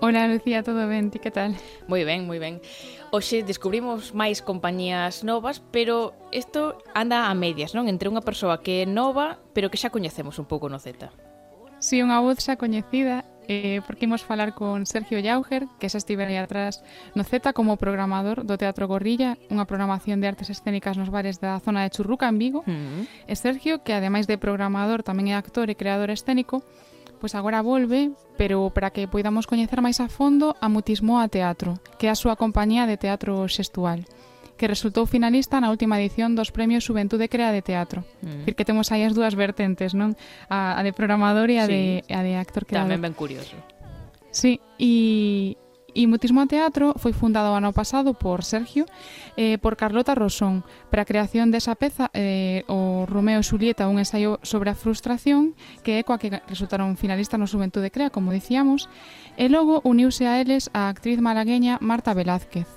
[0.00, 1.10] Hola Lucía, todo ben?
[1.10, 1.56] Ti que tal?
[1.90, 2.62] Moi ben, moi ben.
[3.10, 7.90] Oxe descubrimos máis compañías novas, pero isto anda a medias, non?
[7.90, 11.10] Entre unha persoa que é nova, pero que xa coñecemos un pouco no Z.
[11.82, 15.98] Si, sí, unha voz xa coñecida, eh, porque imos falar con Sergio Jauger, que xa
[15.98, 16.86] estive aí atrás
[17.18, 21.58] no Z como programador do Teatro Gorrilla, unha programación de artes escénicas nos bares da
[21.58, 22.62] zona de Churruca, en Vigo.
[22.70, 23.26] Mm.
[23.26, 26.62] E Sergio, que ademais de programador, tamén é actor e creador escénico,
[27.18, 31.82] Pois agora volve, pero para que poidamos coñecer máis a fondo a Mutismo a Teatro,
[31.98, 34.06] que é a súa compañía de teatro xestual
[34.58, 38.02] que resultou finalista na última edición dos Premios Juventude Crea de Teatro.
[38.20, 38.42] Mm.
[38.42, 40.18] Dicir que temos aí as dúas vertentes, non?
[40.50, 42.02] A, a de programador e a, sí.
[42.04, 42.90] de, a de actor creador.
[42.90, 43.54] Tamén ben curioso.
[44.34, 45.54] Sí, e,
[45.94, 48.84] Imutismo a Teatro foi fundado o ano pasado por Sergio
[49.40, 50.60] e eh, por Carlota Rosón.
[50.92, 55.56] Para a creación desa peza eh, o Romeo e Julieta un ensaio sobre a frustración
[55.80, 58.84] que é coa que resultaron finalistas no Juventude Crea, como dicíamos
[59.40, 62.68] e logo uniuse a eles a actriz malagueña Marta Velázquez.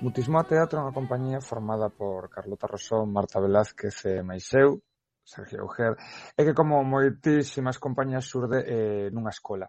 [0.00, 4.80] Mutismo a Teatro é unha compañía formada por Carlota Rosón, Marta Velázquez e Maiseu,
[5.28, 5.92] Sergio Ujer,
[6.32, 9.68] e que como moitísimas compañías surde eh, nunha escola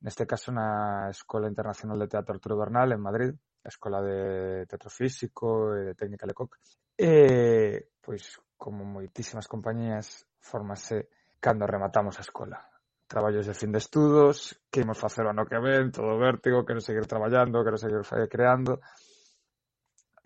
[0.00, 3.32] neste caso na Escola Internacional de Teatro Arturo Bernal en Madrid,
[3.64, 6.56] a Escola de Teatro Físico e de Técnica Lecoq.
[6.96, 11.08] Eh, e, pois, como moitísimas compañías, formase
[11.40, 12.58] cando rematamos a escola.
[13.06, 16.80] Traballos de fin de estudos, que imos facer o ano que ven, todo vértigo, quero
[16.80, 18.80] seguir traballando, quero seguir creando.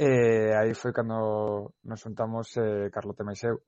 [0.00, 3.60] E aí foi cando nos juntamos eh, Carlote Maiseu,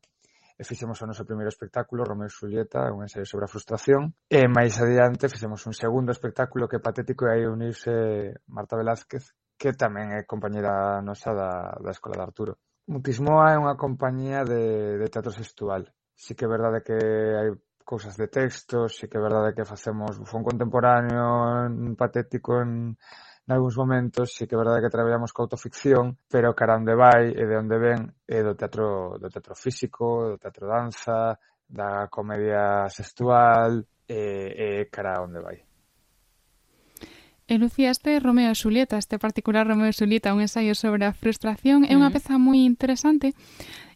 [0.58, 4.48] e fixemos o noso primeiro espectáculo, Romeo e Julieta, un ensaio sobre a frustración, e
[4.48, 9.72] máis adiante fixemos un segundo espectáculo que é patético e aí unirse Marta Velázquez, que
[9.72, 12.52] tamén é compañera nosa da, da Escola de Arturo.
[12.90, 15.86] Mutismoa é unha compañía de, de teatro sexual.
[16.18, 17.50] Si que é verdade que hai
[17.86, 22.98] cousas de texto, si que é verdade que facemos bufón contemporáneo, en patético, en
[23.46, 27.42] nalgúns momentos sí que é verdade que traballamos co autoficción, pero cara onde vai e
[27.42, 33.82] de onde ven é do teatro do teatro físico, do teatro danza, da comedia sexual
[34.06, 35.58] e, e cara onde vai.
[37.50, 41.12] E Lucía, este Romeo e Julieta, este particular Romeo e Julieta, un ensaio sobre a
[41.12, 43.34] frustración, é unha peza moi interesante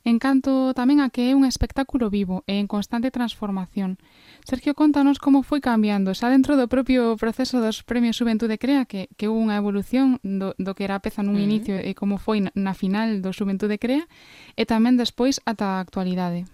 [0.07, 3.99] en canto tamén a que é un espectáculo vivo e en constante transformación.
[4.47, 9.11] Sergio, contanos como foi cambiando, xa dentro do propio proceso dos Premios Xuventude Crea, que,
[9.19, 11.49] que hubo unha evolución do, do que era a peza nun uh -huh.
[11.51, 14.07] inicio e como foi na, final do Xuventude Crea,
[14.55, 16.47] e tamén despois ata a actualidade.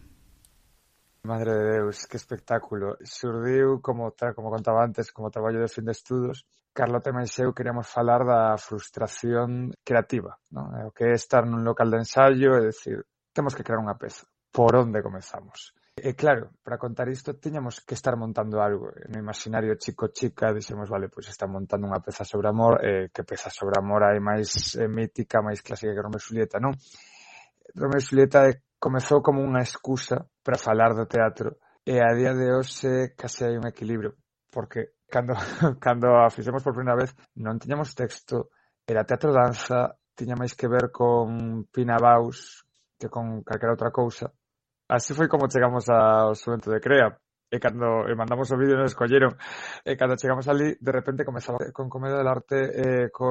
[1.28, 2.96] Madre de Deus, que espectáculo.
[3.04, 7.52] Surdiu, como, como contaba antes, como traballo de fin de estudos, Carlota e máis eu
[7.52, 10.72] queríamos falar da frustración creativa, non?
[10.88, 14.28] o que é estar nun local de ensaio, é dicir, Temos que crear unha peza.
[14.52, 15.72] Por onde comezamos?
[15.96, 18.92] E claro, para contar isto tiñamos que estar montando algo.
[19.12, 23.52] No imaginario chico-chica dixemos, vale, pois está montando unha peza sobre amor, eh, que peza
[23.52, 26.72] sobre amor hai máis eh, mítica, máis clásica que Romeo e Julieta, non?
[27.76, 32.32] Romeo e Julieta eh, comezou como unha excusa para falar do teatro e a día
[32.32, 34.16] de hoxe case hai un equilibrio,
[34.48, 35.36] porque cando,
[35.84, 38.48] cando a fixemos por primeira vez non tiñamos texto,
[38.88, 42.64] era teatro danza, tiña máis que ver con Pina Baus,
[43.02, 44.30] que con calquera outra cousa.
[44.86, 47.08] Así foi como chegamos ao Xuvento de Crea,
[47.52, 49.36] e cando e mandamos o vídeo nos escolleron.
[49.84, 53.28] E cando chegamos ali de repente comezaba con comedia del arte eh, co,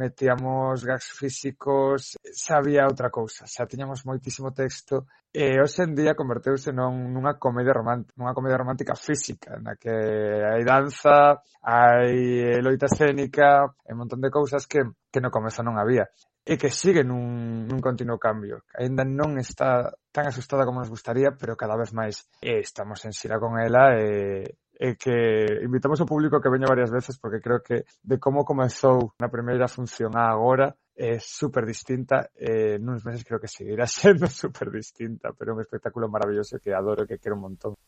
[0.00, 3.44] metíamos gags físicos sabía outra cousa.
[3.44, 8.56] Xa tiñamos moitísimo texto e hoxe en día converteuse non nunha comedia romántica nunha comedia
[8.56, 14.80] romántica física na que hai danza hai loita escénica e un montón de cousas que
[15.12, 16.08] que no comezo non había
[16.50, 18.66] e que sigue nun, nun continuo cambio.
[18.74, 23.14] Ainda non está tan asustada como nos gustaría, pero cada vez máis e estamos en
[23.14, 27.62] xira con ela e, e que invitamos ao público que veña varias veces porque creo
[27.62, 33.22] que de como comezou na primeira función a agora é super distinta e nuns meses
[33.22, 37.38] creo que seguirá sendo super distinta, pero é un espectáculo maravilloso que adoro, que quero
[37.38, 37.78] un montón.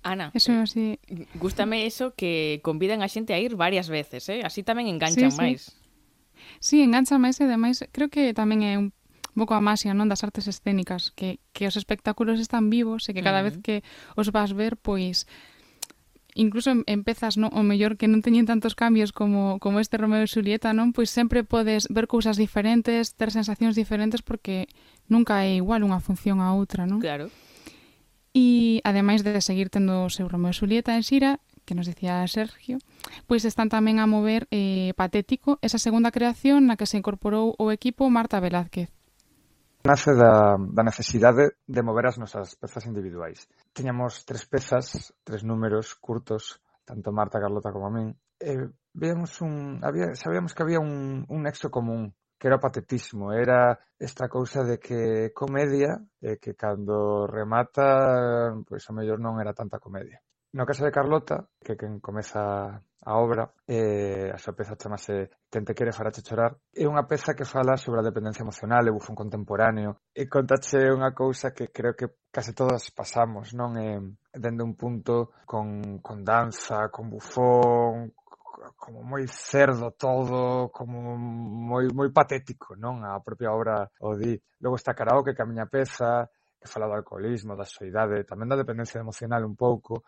[0.00, 0.96] Ana, eso eh, sí.
[1.36, 4.40] gústame eso que convidan a xente a ir varias veces, eh?
[4.40, 5.42] así tamén enganchan sí, sí.
[5.44, 5.84] máis.
[6.60, 8.92] Sí, engancha máis e ademais, creo que tamén é un
[9.36, 13.20] pouco a máxia non das artes escénicas, que, que os espectáculos están vivos e que
[13.20, 13.48] cada uh -huh.
[13.52, 13.76] vez que
[14.16, 15.28] os vas ver, pois
[16.36, 20.28] incluso empezas no, o mellor que non teñen tantos cambios como, como este Romeo e
[20.28, 20.92] Julieta, non?
[20.92, 24.68] Pois sempre podes ver cousas diferentes, ter sensacións diferentes porque
[25.08, 27.00] nunca é igual unha función a outra, non?
[27.00, 27.32] Claro.
[28.36, 32.20] E ademais de seguir tendo o seu Romeo e Julieta en xira, que nos decía
[32.28, 32.76] Sergio,
[33.26, 37.70] pois están tamén a mover eh, Patético, esa segunda creación na que se incorporou o
[37.70, 38.90] equipo Marta Velázquez.
[39.86, 43.46] Nace da, da necesidade de mover as nosas pezas individuais.
[43.70, 49.78] Tiñamos tres pezas, tres números curtos, tanto Marta, Carlota como a min, e veíamos un,
[49.86, 54.60] había, sabíamos que había un, un nexo común que era o patetismo, era esta cousa
[54.62, 60.20] de que comedia, e que cando remata, pois a mellor non era tanta comedia.
[60.52, 65.74] No caso de Carlota, que quen comeza a obra, eh, a súa peza chamase Tente
[65.78, 70.02] quere farache chorar, é unha peza que fala sobre a dependencia emocional e bufón contemporáneo
[70.10, 73.78] e contache unha cousa que creo que case todas pasamos, non?
[73.78, 74.02] Eh,
[74.34, 78.10] dende un punto con, con danza, con bufón,
[78.74, 83.06] como moi cerdo todo, como moi moi patético, non?
[83.06, 84.34] A propia obra o di.
[84.58, 86.26] Logo está Karaoke, que a miña peza,
[86.58, 90.02] que fala do alcoholismo, da soidade, tamén da dependencia emocional un pouco,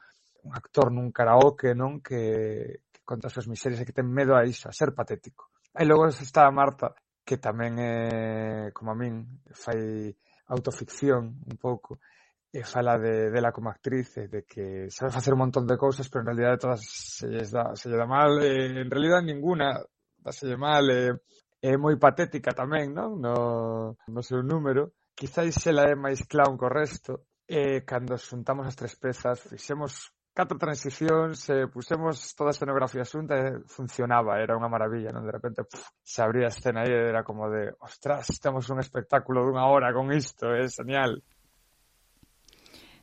[0.45, 4.37] un actor nun karaoke, non, que, que conta as súas miserias e que ten medo
[4.37, 5.51] a iso, a ser patético.
[5.75, 10.15] E logo está a Marta, que tamén é, como a min, fai
[10.49, 12.01] autoficción un pouco,
[12.49, 16.23] e fala de, dela como actriz, de que sabe facer un montón de cousas, pero
[16.23, 19.77] en realidad todas se lles da, se lle dá mal, e en realidad ninguna
[20.17, 21.13] daselle mal, e,
[21.61, 23.19] é moi patética tamén, non?
[23.19, 24.95] No, no seu número.
[25.19, 30.57] Quizáis ela é máis clown co resto, e cando xuntamos as tres pezas, fixemos catro
[30.57, 35.27] transicións, eh, pusemos toda a escenografía xunta e funcionaba, era unha maravilla, non?
[35.27, 39.43] De repente puf, se abría a escena e era como de, ostras, temos un espectáculo
[39.43, 41.27] dunha hora con isto, é eh, genial.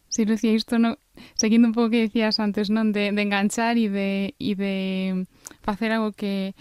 [0.08, 0.95] Sí, Lucía, isto non...
[1.36, 2.95] Seguindo un pouco que decías antes, non?
[2.95, 4.76] De, de enganchar e de, e de
[5.60, 6.56] facer algo que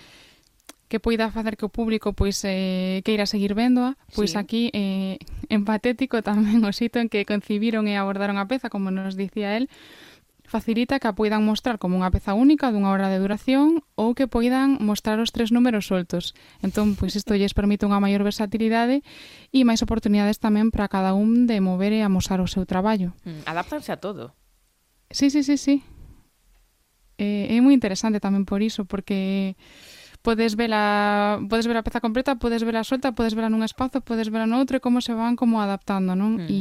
[0.90, 4.38] que poida facer que o público pois eh, queira seguir vendoa, pois sí.
[4.38, 5.18] aquí eh,
[5.50, 9.58] en Patético tamén o sito en que concibiron e abordaron a peza, como nos dicía
[9.58, 9.70] el,
[10.44, 14.28] facilita que a poidan mostrar como unha peza única dunha hora de duración ou que
[14.28, 16.37] poidan mostrar os tres números soltos.
[16.61, 19.00] Entón, pois isto lles permite unha maior versatilidade
[19.50, 23.16] e máis oportunidades tamén para cada un de mover e amosar o seu traballo.
[23.24, 24.37] Mm, Adaptarse a todo.
[25.09, 25.80] Sí, sí, sí, sí.
[27.16, 29.54] Eh, é moi interesante tamén por iso, porque
[30.20, 33.52] podes ver a, podes ver a peza completa, podes ver a solta, podes ver a
[33.52, 36.42] nun espazo, podes ver a noutro e como se van como adaptando, non?
[36.42, 36.48] Mm.
[36.50, 36.61] E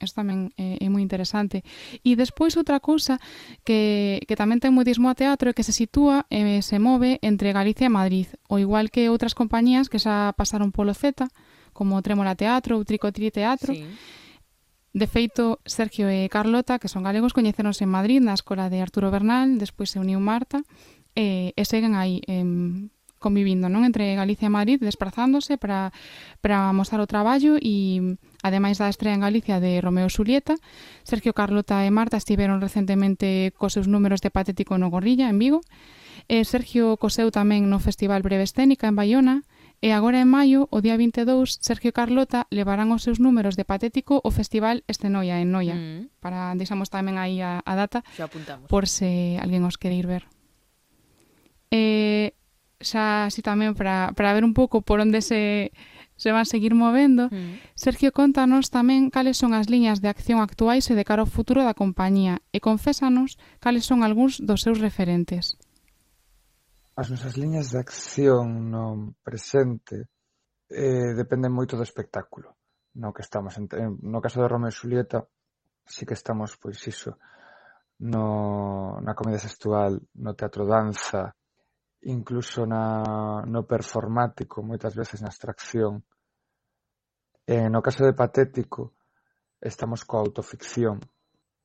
[0.00, 1.62] Isto tamén é, é moi interesante.
[2.02, 3.20] E despois outra cousa
[3.62, 7.52] que, que tamén ten muitismo a teatro é que se sitúa e se move entre
[7.52, 11.28] Galicia e Madrid, o igual que outras compañías que xa pasaron polo Z,
[11.76, 13.84] como Trémola Teatro ou Tricotri Teatro, sí.
[14.90, 19.14] De feito, Sergio e Carlota, que son galegos, coñeceronse en Madrid na escola de Arturo
[19.14, 20.66] Bernal, despois se uniu Marta,
[21.14, 25.92] e, e seguen aí em, convivindo non entre Galicia e Madrid, desplazándose para,
[26.40, 30.56] para mostrar o traballo e, ademais da estrea en Galicia de Romeo Julieta,
[31.04, 35.60] Sergio Carlota e Marta estiveron recentemente cos seus números de Patético no Gorrilla, en Vigo,
[36.26, 39.44] e Sergio coseu tamén no Festival Breve Escénica en Bayona,
[39.80, 43.64] E agora en maio, o día 22, Sergio e Carlota levarán os seus números de
[43.64, 45.72] Patético ao Festival Estenoia en Noia.
[45.72, 46.20] Mm.
[46.20, 48.68] Para deixamos tamén aí a, a data, Xa apuntamos.
[48.68, 50.28] por se alguén os quere ir ver.
[51.72, 52.36] E
[52.80, 55.70] xa así tamén para, para ver un pouco por onde se,
[56.16, 57.76] se van seguir movendo, mm.
[57.76, 61.62] Sergio contanos tamén cales son as liñas de acción actuais e de cara ao futuro
[61.62, 65.60] da compañía e confésanos cales son algúns dos seus referentes.
[66.96, 70.10] As nosas liñas de acción no presente
[70.68, 72.60] eh, dependen moito do espectáculo
[72.94, 73.56] no que estamos.
[73.58, 73.68] En,
[74.02, 75.26] No caso de Romeo e Julieta,
[75.86, 77.18] sí que estamos, pois iso,
[78.00, 81.36] no, na comedia sexual, no teatro danza,
[82.02, 86.04] incluso na, no performático, moitas veces na abstracción.
[87.44, 88.94] E no caso de patético,
[89.60, 91.02] estamos coa autoficción,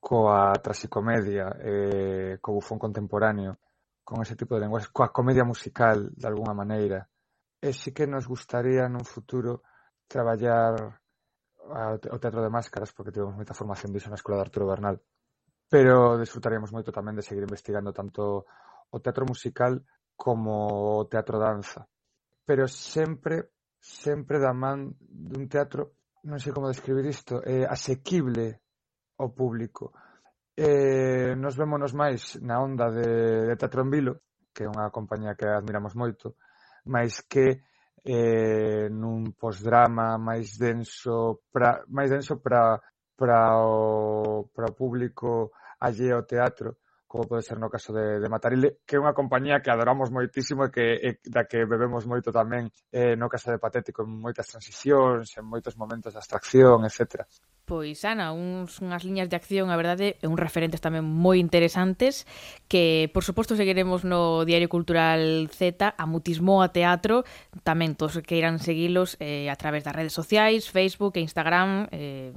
[0.01, 3.61] coa trasicomedia, eh, co bufón contemporáneo,
[4.03, 7.07] con ese tipo de lenguaxe, coa comedia musical, de alguna maneira.
[7.61, 9.63] E sí que nos gustaría nun futuro
[10.05, 11.01] traballar
[11.65, 15.01] o teatro de máscaras, porque tivemos moita formación disso na Escola de Arturo Bernal.
[15.65, 18.45] Pero disfrutaríamos moito tamén de seguir investigando tanto
[18.91, 19.81] o teatro musical
[20.15, 21.87] como o teatro danza,
[22.45, 23.51] pero sempre
[23.85, 28.65] sempre da man dun teatro, non sei como describir isto, eh, asequible
[29.21, 29.93] ao público.
[30.57, 34.13] Eh, nos vémonos máis na onda de, de Teatro en Vilo,
[34.49, 36.39] que é unha compañía que admiramos moito,
[36.89, 37.61] máis que
[38.01, 42.81] eh, nun postdrama máis denso pra, máis denso para
[43.15, 48.29] para o, para o público alleo ao teatro como pode ser no caso de, de
[48.29, 52.33] Matarile, que é unha compañía que adoramos moitísimo e que e, da que bebemos moito
[52.33, 57.23] tamén eh, no caso de Patético en moitas transicións, en moitos momentos de abstracción, etc.
[57.65, 62.29] Pois, Ana, uns, unhas liñas de acción, a verdade, e uns referentes tamén moi interesantes
[62.69, 67.25] que, por suposto, seguiremos no Diario Cultural Z, a Mutismo a Teatro,
[67.65, 72.29] tamén todos que irán seguilos eh, a través das redes sociais, Facebook e Instagram, eh,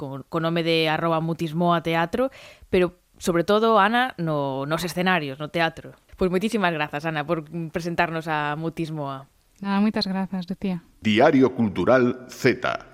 [0.00, 2.32] con, con nome de arroba Mutismo a Teatro,
[2.72, 5.92] pero sobre todo, Ana, no, nos escenarios, no teatro.
[6.16, 9.28] Pues muchísimas gracias, Ana, por presentarnos a Mutismoa.
[9.60, 10.82] Nada, muchas gracias, Lucía.
[11.02, 12.86] Diario Cultural Z.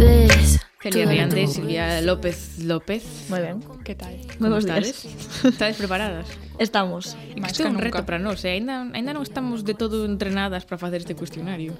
[0.00, 0.58] I.
[0.88, 3.04] Celia Riande, Silvia López López.
[3.28, 3.60] Moi ben.
[3.84, 4.16] Que tal?
[4.40, 5.04] Moi bons días.
[5.44, 6.24] Estades preparadas?
[6.58, 7.12] Estamos.
[7.36, 7.84] Isto é un nunca.
[7.84, 8.56] reto para nós, eh?
[8.56, 11.76] ainda, ainda non estamos de todo entrenadas para facer este cuestionario.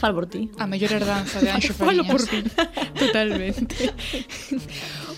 [0.00, 0.48] Falo por ti.
[0.56, 2.40] A mellor herdanza de Anxo Falo por ti.
[2.98, 3.92] Totalmente.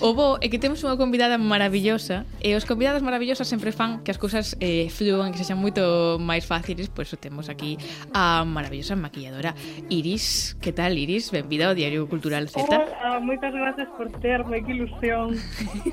[0.03, 4.11] O bo é que temos unha convidada maravillosa e os convidadas maravillosas sempre fan que
[4.11, 7.79] as cousas eh, fluan, que sexan moito máis fáciles, pois pues, temos aquí
[8.11, 9.55] a maravillosa maquilladora
[9.87, 10.59] Iris.
[10.59, 11.31] Que tal, Iris?
[11.31, 12.66] Benvida ao Diario Cultural Z.
[12.66, 15.38] Hola, moitas gracias por terme, que ilusión.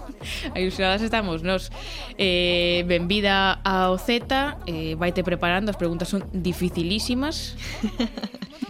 [0.57, 1.69] Ilusionadas estamos nos.
[2.17, 4.25] Eh, benvida ao Z,
[4.65, 7.53] eh, vaite preparando, as preguntas son dificilísimas.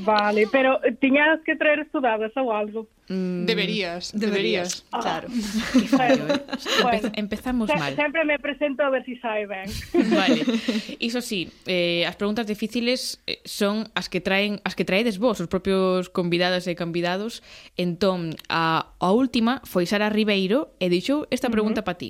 [0.09, 2.89] Vale, pero tiñas que traer estudadas ou algo.
[3.09, 4.81] Mm, deberías, deberías.
[4.81, 4.89] deberías.
[4.89, 5.27] Ah, claro.
[5.93, 6.41] Fallo, eh?
[6.81, 7.95] bueno, Empezamos se mal.
[7.95, 9.69] Sempre me presento a ver si saben.
[9.93, 10.41] Vale.
[10.97, 15.37] Iso sí, eh, as preguntas difíciles eh, son as que traen as que traedes vos,
[15.37, 17.45] os propios convidadas e convidados.
[17.77, 21.93] Entón, a, a última foi Sara Ribeiro e deixou esta pregunta uh -huh.
[21.93, 22.09] para ti.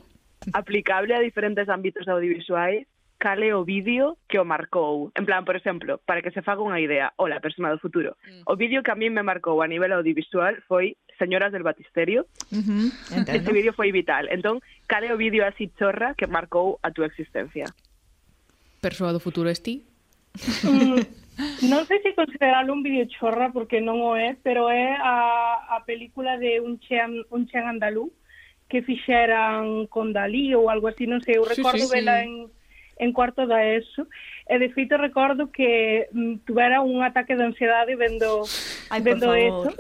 [0.55, 2.87] Aplicable a diferentes ámbitos audiovisuais
[3.19, 5.11] cale o vídeo que o marcou.
[5.13, 8.15] En plan, por exemplo, para que se faga unha idea, o la persona do futuro.
[8.23, 8.47] Mm.
[8.47, 12.25] O vídeo que a mí me marcou a nivel audiovisual foi Señoras del Batisterio.
[12.49, 14.31] Uh -huh, Ese vídeo foi vital.
[14.31, 17.67] Entón, cale o vídeo así chorra que marcou a túa existencia.
[18.79, 19.83] Persoa do futuro esti?
[20.63, 21.03] Mm,
[21.67, 25.83] non sei se considerarlo un vídeo chorra porque non o é, pero é a, a
[25.83, 28.15] película de un chan, un chan andalú
[28.71, 32.47] que fixeran con Dalí ou algo así, non sei, eu recordo sí, sí, vela en
[32.99, 34.05] en cuarto da ESO
[34.45, 38.43] e de feito recordo que mm, tuvera un ataque de ansiedade vendo,
[38.91, 39.71] Ai, vendo ESO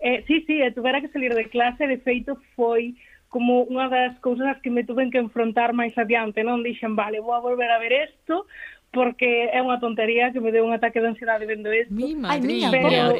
[0.00, 2.96] eh, sí, sí, e tuvera que salir de clase de feito foi
[3.32, 6.60] como unha das cousas que me tuven que enfrontar máis adiante, non?
[6.60, 8.44] Dixen, vale, vou a volver a ver isto,
[8.92, 11.96] porque é unha tontería que me deu un ataque de ansiedade vendo isto.
[11.96, 13.16] Mi madre, Ai, miña, pero...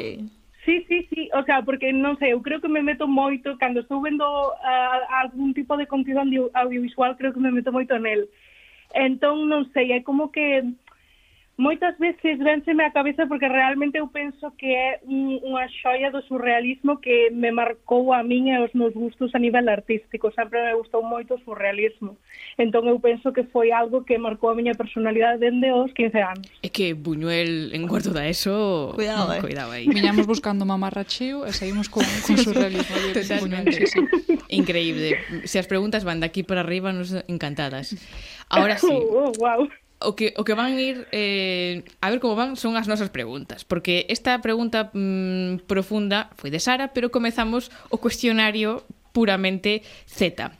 [0.63, 3.83] Sí, sí, sí, o sea, porque non sei, eu creo que me meto moito cando
[3.83, 6.23] estou vendo uh, algún tipo de contido
[6.55, 8.31] audiovisual, creo que me meto moito nel.
[8.93, 10.61] Entón, non sei, é como que
[11.55, 16.25] Moitas veces venceme a cabeza porque realmente eu penso que é un, unha xoia do
[16.25, 20.33] surrealismo que me marcou a min e os meus gustos a nivel artístico.
[20.33, 22.17] Sempre me gustou moito o surrealismo.
[22.57, 26.49] Entón eu penso que foi algo que marcou a miña personalidade dende os 15 anos.
[26.65, 28.97] É que Buñuel en cuarto da eso...
[28.97, 29.41] Cuidado, eh?
[29.45, 29.85] Cuidado aí.
[29.85, 32.97] Viñamos buscando mamarracheo e seguimos con, con surrealismo.
[33.13, 33.85] Totalmente.
[33.85, 34.41] Sí, sí.
[34.49, 35.21] Increíble.
[35.45, 37.93] Se as preguntas van daqui para arriba, nos encantadas.
[38.49, 38.89] Ahora sí.
[39.13, 39.69] Oh, wow
[40.05, 43.63] o que, o que van ir eh, a ver como van son as nosas preguntas
[43.63, 50.51] porque esta pregunta mm, profunda foi de Sara pero comezamos o cuestionario puramente Z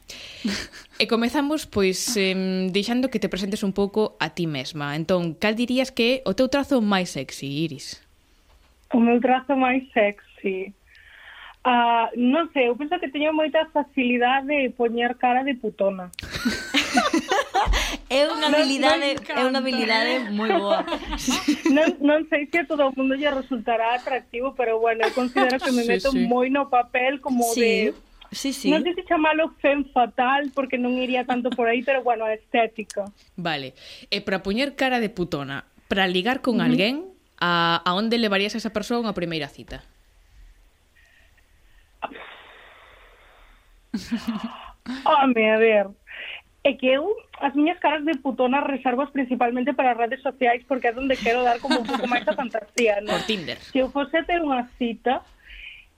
[1.01, 5.55] e comezamos pois eh, deixando que te presentes un pouco a ti mesma entón, cal
[5.55, 7.99] dirías que é o teu trazo máis sexy, Iris?
[8.93, 10.73] O meu trazo máis sexy
[11.63, 16.11] Uh, non sei, eu penso que teño moita facilidade de poñer cara de putona.
[18.09, 20.83] É unha habilidade, non, é unha habilidade moi boa.
[21.71, 25.59] Non, non sei se a todo o mundo lle resultará atractivo, pero bueno, eu considero
[25.59, 26.27] que me sí, meto sí.
[26.27, 27.61] moi no papel como sí.
[27.61, 27.73] de
[28.33, 28.73] Sí, sí.
[28.73, 33.05] Non sei se chamalo fen fatal porque non iría tanto por aí, pero bueno, estética.
[33.37, 33.77] Vale.
[34.09, 36.67] E para poñer cara de putona, para ligar con uh -huh.
[36.67, 36.95] alguén,
[37.37, 39.85] a, a onde levarías a esa persoa unha primeira cita?
[45.05, 45.87] Home, a ver,
[46.63, 47.11] E que eu,
[47.43, 51.43] as miñas caras de putona reservas principalmente para as redes sociais porque é onde quero
[51.43, 53.19] dar como un pouco máis a fantasía, non?
[53.19, 53.59] Por Tinder.
[53.59, 55.19] Se eu fose ter unha cita,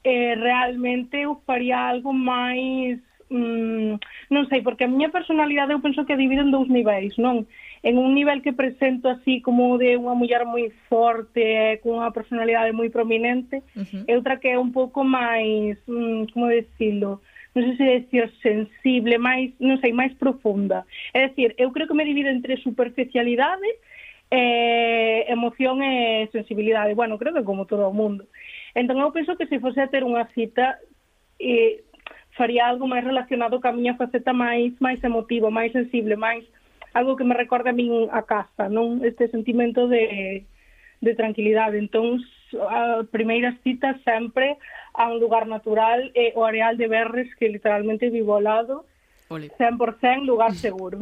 [0.01, 2.97] eh, realmente eu faría algo máis
[3.29, 3.97] mm,
[4.29, 7.45] non sei, porque a miña personalidade eu penso que a divido en dous niveis, non?
[7.85, 12.73] En un nivel que presento así como de unha muller moi forte, con unha personalidade
[12.73, 14.03] moi prominente, uh -huh.
[14.05, 17.21] e outra que é un pouco máis, mm, como decirlo,
[17.55, 20.83] non sei se decir sensible, máis, non sei, máis profunda.
[21.15, 23.63] É dicir, eu creo que me divido entre superficialidade
[24.31, 26.93] eh, emoción e sensibilidade.
[26.93, 28.27] Bueno, creo que como todo o mundo.
[28.75, 30.75] Entón, eu penso que se fose a ter unha cita
[31.39, 31.83] eh,
[32.35, 36.43] faría algo máis relacionado ca miña faceta máis máis emotivo, máis sensible, máis
[36.91, 38.99] algo que me recorde a min a casa, non?
[39.03, 40.43] Este sentimento de,
[40.99, 41.79] de tranquilidade.
[41.79, 42.19] Entón,
[42.59, 44.59] a primeira cita sempre
[44.97, 48.85] a un lugar natural, eh, o areal de Berres, que literalmente vivo ao lado,
[49.27, 49.49] Ole.
[49.57, 50.55] 100% lugar mm.
[50.55, 50.99] seguro.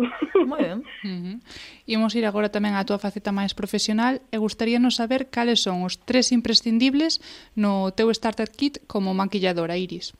[0.48, 0.80] Moi ben.
[0.80, 1.38] Uh -huh.
[1.86, 6.00] Imos ir agora tamén á túa faceta máis profesional e gustaríanos saber cales son os
[6.08, 7.20] tres imprescindibles
[7.60, 10.16] no teu starter kit como maquilladora, Iris.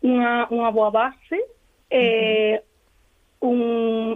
[0.00, 1.36] Unha, unha boa base,
[1.92, 2.64] eh,
[3.44, 3.52] uh -huh.
[3.52, 3.60] un,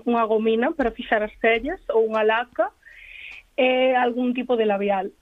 [0.09, 2.73] unha gomina para fixar as cellas ou unha laca
[3.61, 5.13] e eh, algún tipo de labial.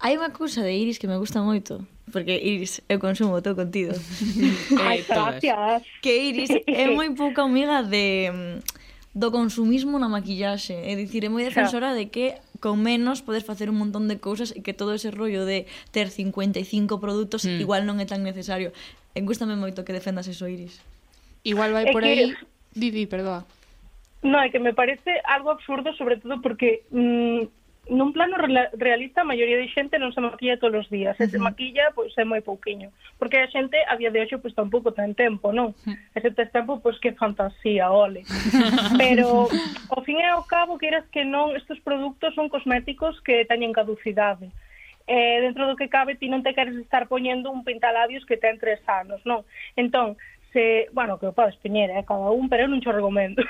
[0.00, 3.52] Hai unha cousa de Iris que me gusta moito, porque Iris eu consumo o teu
[3.52, 3.92] contido.
[4.72, 5.84] Eh, Ai, gracias.
[6.00, 8.58] Que Iris é moi pouca amiga de
[9.12, 10.72] do consumismo na maquillaxe.
[10.72, 14.56] É dicir, é moi defensora de que con menos podes facer un montón de cousas
[14.56, 17.60] e que todo ese rollo de ter 55 produtos mm.
[17.60, 18.72] igual non é tan necesario.
[19.12, 20.80] E gustame moito que defendas eso, Iris.
[21.44, 22.32] Igual vai por aí...
[22.32, 22.48] Que...
[22.72, 23.44] Didi, perdoa.
[24.22, 27.48] No, é que me parece algo absurdo, sobre todo porque mmm,
[27.90, 28.38] nun plano
[28.78, 31.34] realista a maioría de xente non se maquilla todos os días, se, uh -huh.
[31.34, 34.94] se maquilla pois é moi pouquiño, porque a xente a día de hoxe pois tampouco
[34.94, 35.74] ten tempo, non?
[35.84, 35.98] Uh.
[36.14, 38.22] E se tes tempo, pois que fantasía, ole.
[39.00, 39.50] Pero
[39.90, 44.54] ao fin e ao cabo, queiras que non, estes produtos son cosméticos que teñen caducidade.
[45.10, 48.62] Eh, dentro do que cabe ti non te queres estar poñendo un pintalabios que ten
[48.62, 49.42] tres anos, non?
[49.74, 50.14] Entón,
[50.54, 53.42] se, bueno, que o podes poñer, eh, cada un, pero eu non xo recomendo.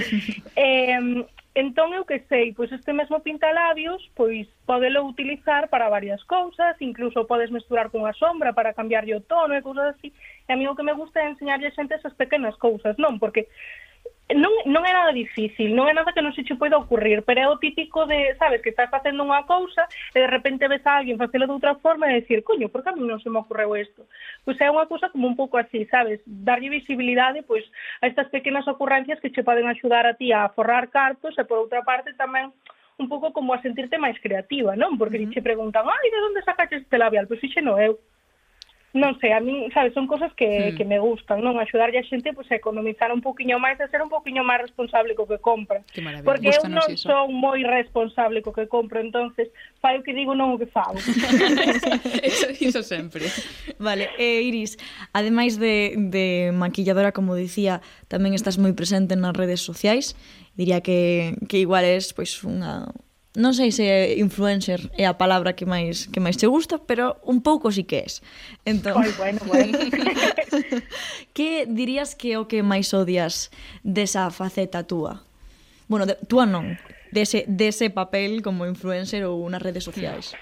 [0.56, 1.24] eh,
[1.58, 7.26] Entón, eu que sei, pois este mesmo pintalabios, pois podelo utilizar para varias cousas, incluso
[7.26, 10.14] podes mesturar cunha sombra para cambiarlle o tono e cousas así.
[10.46, 13.18] E a mí o que me gusta é enseñarlle a xente esas pequenas cousas, non?
[13.18, 13.50] Porque
[14.36, 17.40] non, non é nada difícil, non é nada que non se che poida ocurrir, pero
[17.40, 21.00] é o típico de, sabes, que estás facendo unha cousa e de repente ves a
[21.00, 23.40] alguén facelo de outra forma e decir, coño, por que a mí non se me
[23.40, 24.04] ocorreu isto?
[24.44, 27.64] Pois é unha cousa como un pouco así, sabes, darlle visibilidade pois
[28.04, 31.64] a estas pequenas ocurrencias que che poden axudar a ti a forrar cartos e por
[31.64, 32.52] outra parte tamén
[33.00, 35.00] un pouco como a sentirte máis creativa, non?
[35.00, 35.32] Porque uh -huh.
[35.32, 37.24] che preguntan, ai, de onde sacaches este labial?
[37.24, 37.96] Pois fixeno eu
[38.96, 40.76] non sei, a min, sabes, son cosas que, mm.
[40.76, 41.60] que me gustan, non?
[41.60, 44.64] Axudarlle a xente pois, pues, a economizar un poquinho máis, a ser un poquinho máis
[44.64, 45.84] responsable co que compra.
[45.92, 47.04] Que Porque eu non iso.
[47.04, 49.52] son moi responsable co que compro, entonces
[49.84, 50.96] fai o que digo, non o que fago.
[52.24, 53.28] eso iso sempre.
[53.76, 54.80] Vale, eh, Iris,
[55.12, 60.16] ademais de, de maquilladora, como dicía, tamén estás moi presente nas redes sociais.
[60.56, 62.88] Diría que, que igual es pois, pues, unha,
[63.38, 67.38] non sei se influencer é a palabra que máis que máis te gusta, pero un
[67.38, 68.18] pouco sí que es.
[68.66, 69.78] Entón, Oi, bueno, bueno.
[71.36, 73.54] que dirías que é o que máis odias
[73.86, 75.22] desa faceta túa?
[75.86, 76.74] Bueno, de, túa non,
[77.14, 80.34] dese, dese papel como influencer ou nas redes sociais.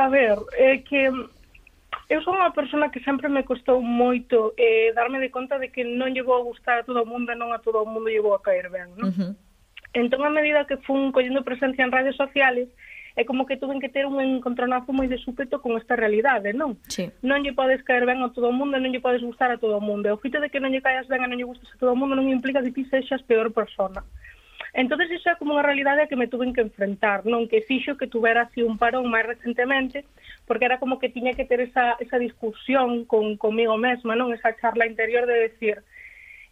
[0.00, 1.12] A ver, é que
[2.08, 5.84] eu son unha persona que sempre me costou moito eh, darme de conta de que
[5.84, 8.08] non lle vou a gustar a todo o mundo e non a todo o mundo
[8.08, 9.12] lle vou a caer ben, non?
[9.12, 9.51] Uh -huh
[9.92, 12.68] Entón, a medida que fun collendo presencia en redes sociales,
[13.16, 16.80] é como que tuven que ter un encontronazo moi de súpeto con esta realidade, non?
[16.88, 17.12] Sí.
[17.20, 19.76] Non lle podes caer ben a todo o mundo, non lle podes gustar a todo
[19.76, 20.08] o mundo.
[20.08, 21.92] E o fito de que non lle caias ben e non lle gustas a todo
[21.92, 24.00] o mundo non implica que ti sexas peor persona.
[24.72, 27.44] Entón, iso é como unha realidade que me tuven que enfrentar, non?
[27.44, 30.08] Que fixo que tuvera así un parón máis recentemente,
[30.48, 34.32] porque era como que tiña que ter esa, esa discusión con, comigo mesma, non?
[34.32, 35.84] Esa charla interior de decir,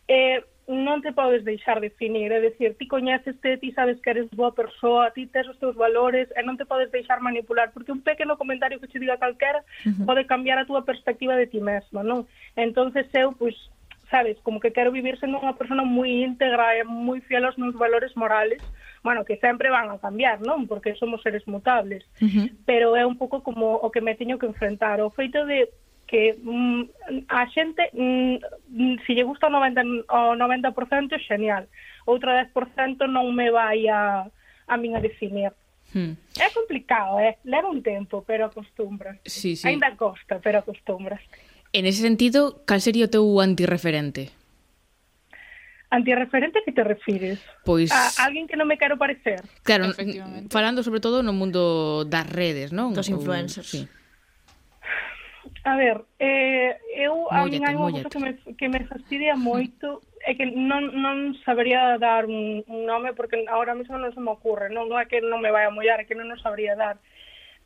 [0.04, 4.54] eh, non te podes deixar definir, é dicir, ti coñeceste, ti sabes que eres boa
[4.54, 8.38] persoa, ti tes os teus valores e non te podes deixar manipular, porque un pequeno
[8.38, 10.06] comentario que che diga calquera uh -huh.
[10.06, 12.22] pode cambiar a túa perspectiva de ti mesma, non?
[12.54, 13.58] Entonces eu, pois,
[14.14, 17.74] sabes, como que quero vivir sendo unha persona moi íntegra e moi fiel aos meus
[17.74, 18.62] valores morales,
[19.02, 20.70] bueno, que sempre van a cambiar, non?
[20.70, 22.46] Porque somos seres mutables, uh -huh.
[22.62, 25.66] pero é un pouco como o que me teño que enfrentar, o feito de
[26.10, 26.82] que mm,
[27.30, 31.70] a xente, mm, mm se lle gusta o 90%, o 90% xenial.
[32.02, 34.26] Outro 10% non me vai a,
[34.66, 35.54] a min a definir.
[35.94, 36.18] Hmm.
[36.34, 37.38] É complicado, é.
[37.46, 39.22] Leva un tempo, pero acostumbras.
[39.22, 39.70] Sí, sí.
[39.70, 41.22] Ainda costa, pero acostumbras.
[41.70, 44.34] En ese sentido, cal sería o teu antirreferente?
[45.94, 47.38] Antirreferente a que te refires?
[47.62, 47.94] Pois...
[47.94, 49.46] A alguén que non me quero parecer.
[49.62, 49.94] Claro,
[50.50, 52.90] falando sobre todo no mundo das redes, non?
[52.94, 53.70] Dos influencers.
[53.70, 53.99] Ou, sí.
[55.64, 59.36] A ver, eh, eu a mollete, min hai unha cousa que me, que me fastidia
[59.36, 64.20] moito é que non, non sabería dar un, un nome porque ahora mesmo non se
[64.24, 66.40] me ocurre, non, non é que non me vai a mollar, é que non o
[66.40, 66.96] sabría dar.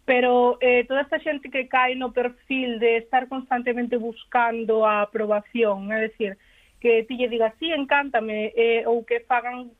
[0.05, 5.87] Pero eh, toda esta xente que cae no perfil de estar constantemente buscando a aprobación,
[5.95, 6.35] é dicir,
[6.83, 9.71] que ti lle digas, sí, encántame, eh, ou que fagan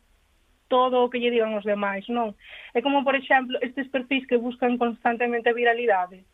[0.71, 2.39] todo o que lle digan os demais, non?
[2.73, 6.25] É como, por exemplo, estes perfis que buscan constantemente viralidades.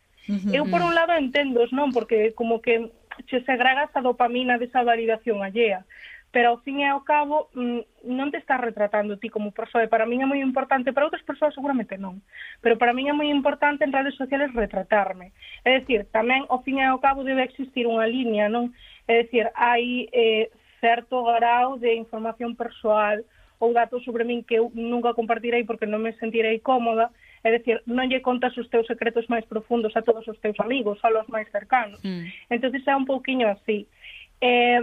[0.53, 0.87] Eu por mm.
[0.87, 1.89] un lado entendos, non?
[1.89, 2.91] Porque como que
[3.29, 5.85] se segrega esa dopamina desa validación allea
[6.31, 10.07] pero ao fin e ao cabo mm, non te estás retratando ti como persoa, para
[10.07, 12.23] min é moi importante, para outras persoas seguramente non,
[12.63, 15.35] pero para min é moi importante en redes sociales retratarme.
[15.67, 18.71] É dicir, tamén ao fin e ao cabo debe existir unha liña, non?
[19.11, 20.47] É dicir, hai eh,
[20.79, 23.27] certo grau de información persoal
[23.59, 27.11] ou datos sobre min que eu nunca compartirei porque non me sentirei cómoda,
[27.41, 31.01] É dicir, non lle contas os teus secretos máis profundos a todos os teus amigos,
[31.01, 31.97] só aos máis cercanos.
[32.05, 32.29] Mm.
[32.53, 33.89] Entón, é un pouquiño así.
[34.41, 34.81] Eh,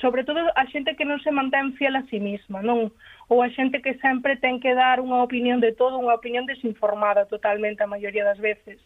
[0.00, 2.94] sobre todo a xente que non se mantén fiel a sí mesma, non?
[3.26, 7.26] Ou a xente que sempre ten que dar unha opinión de todo, unha opinión desinformada
[7.26, 8.78] totalmente a maioría das veces.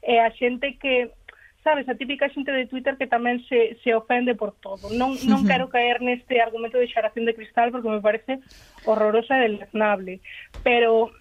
[0.00, 1.12] E eh, a xente que
[1.62, 4.88] sabes, a típica xente de Twitter que tamén se, se ofende por todo.
[4.96, 8.40] Non, non quero caer neste argumento de xaración de cristal porque me parece
[8.88, 10.24] horrorosa e deleznable,
[10.64, 11.12] pero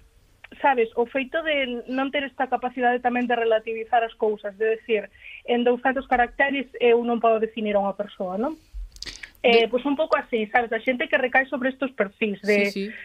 [0.61, 5.05] sabes, o feito de non ter esta capacidade tamén de relativizar as cousas, de decir,
[5.45, 8.57] en 200 caracteres eu non podo definir a unha persoa, non?
[9.45, 12.73] Eh, pois un pouco así, sabes, a xente que recae sobre estes perfis de...
[12.73, 12.95] Sí, sí.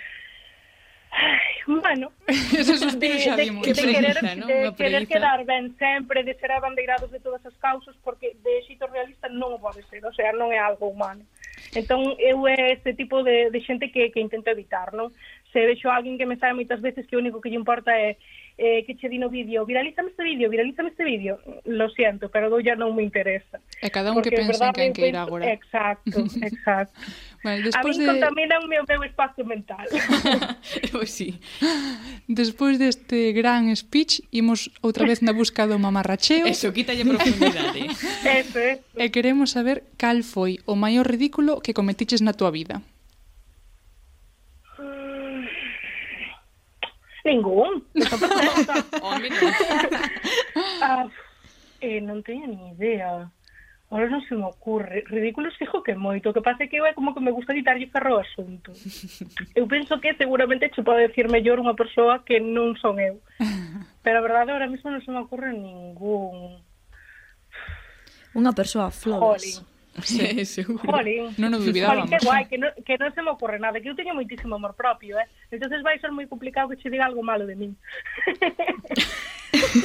[1.15, 4.47] Ay, bueno, Ese suspiro xa de, de, de, de querer, ¿no?
[4.47, 8.91] de querer quedar ben sempre, de ser abandeirados de todas as causas, porque de éxito
[8.91, 11.23] realista non o pode ser, o sea, non é algo humano.
[11.71, 15.15] Entón, eu é este tipo de, de xente que, que intento evitar, non?
[15.55, 18.19] se vexo alguén que me sabe moitas veces que o único que lle importa é
[18.57, 22.51] eh, que che di no vídeo, viralízame este vídeo, viralízame este vídeo, lo siento, pero
[22.51, 23.59] do ya non me interesa.
[23.83, 25.51] E cada un Porque, que pensa en quen que ir agora.
[25.51, 26.95] Exacto, exacto.
[27.43, 28.07] bueno, despois a de...
[28.07, 29.87] contaminan o meu, meu espacio mental.
[30.95, 31.39] pois sí.
[32.31, 36.47] Despois deste gran speech, imos outra vez na busca do mamarracheo.
[36.47, 37.91] Eso, quítalle profundidade.
[38.39, 38.95] eso, eso.
[38.95, 42.87] E queremos saber cal foi o maior ridículo que cometiches na tua vida.
[47.25, 47.85] ningún.
[49.03, 49.29] Home
[50.83, 51.09] ah,
[51.81, 53.27] eh, non teño ni idea.
[53.91, 55.05] Ahora non se me ocurre.
[55.07, 56.31] Ridículos fijo que moito.
[56.31, 58.73] O que pasa é que eu é como que me gusta quitarlle ferro ao asunto.
[59.55, 63.23] Eu penso que seguramente che pode decir mellor unha persoa que non son eu.
[64.03, 66.61] Pero a verdade, ahora mesmo non se me ocurre ningún.
[68.35, 69.63] Unha persoa flores.
[69.63, 69.74] Jolín.
[70.03, 70.83] Sí, seguro.
[70.91, 71.31] Jolín.
[71.39, 72.11] Non o duvidábamos.
[72.11, 74.59] Jolín, que guai, que non, que non se me ocorre nada, que eu teño moitísimo
[74.59, 75.27] amor propio, eh?
[75.55, 77.73] entonces vai ser moi complicado que che diga algo malo de min.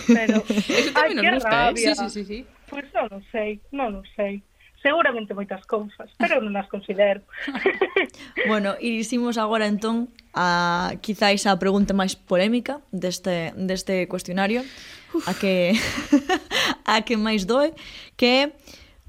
[0.09, 1.61] Pero, Eso tamén nos gusta, ¿eh?
[1.69, 1.93] rabia.
[1.93, 1.95] eh?
[1.95, 2.39] Sí, sí, sí, sí.
[2.65, 4.41] Pois pues non o sei, non o sei
[4.81, 7.21] seguramente moitas cousas, pero non as considero.
[8.51, 14.63] bueno, irísimos agora entón a quizáis a pregunta máis polémica deste deste cuestionario,
[15.11, 15.27] Uf.
[15.27, 15.75] a que
[16.87, 17.75] a que máis doe,
[18.15, 18.43] que é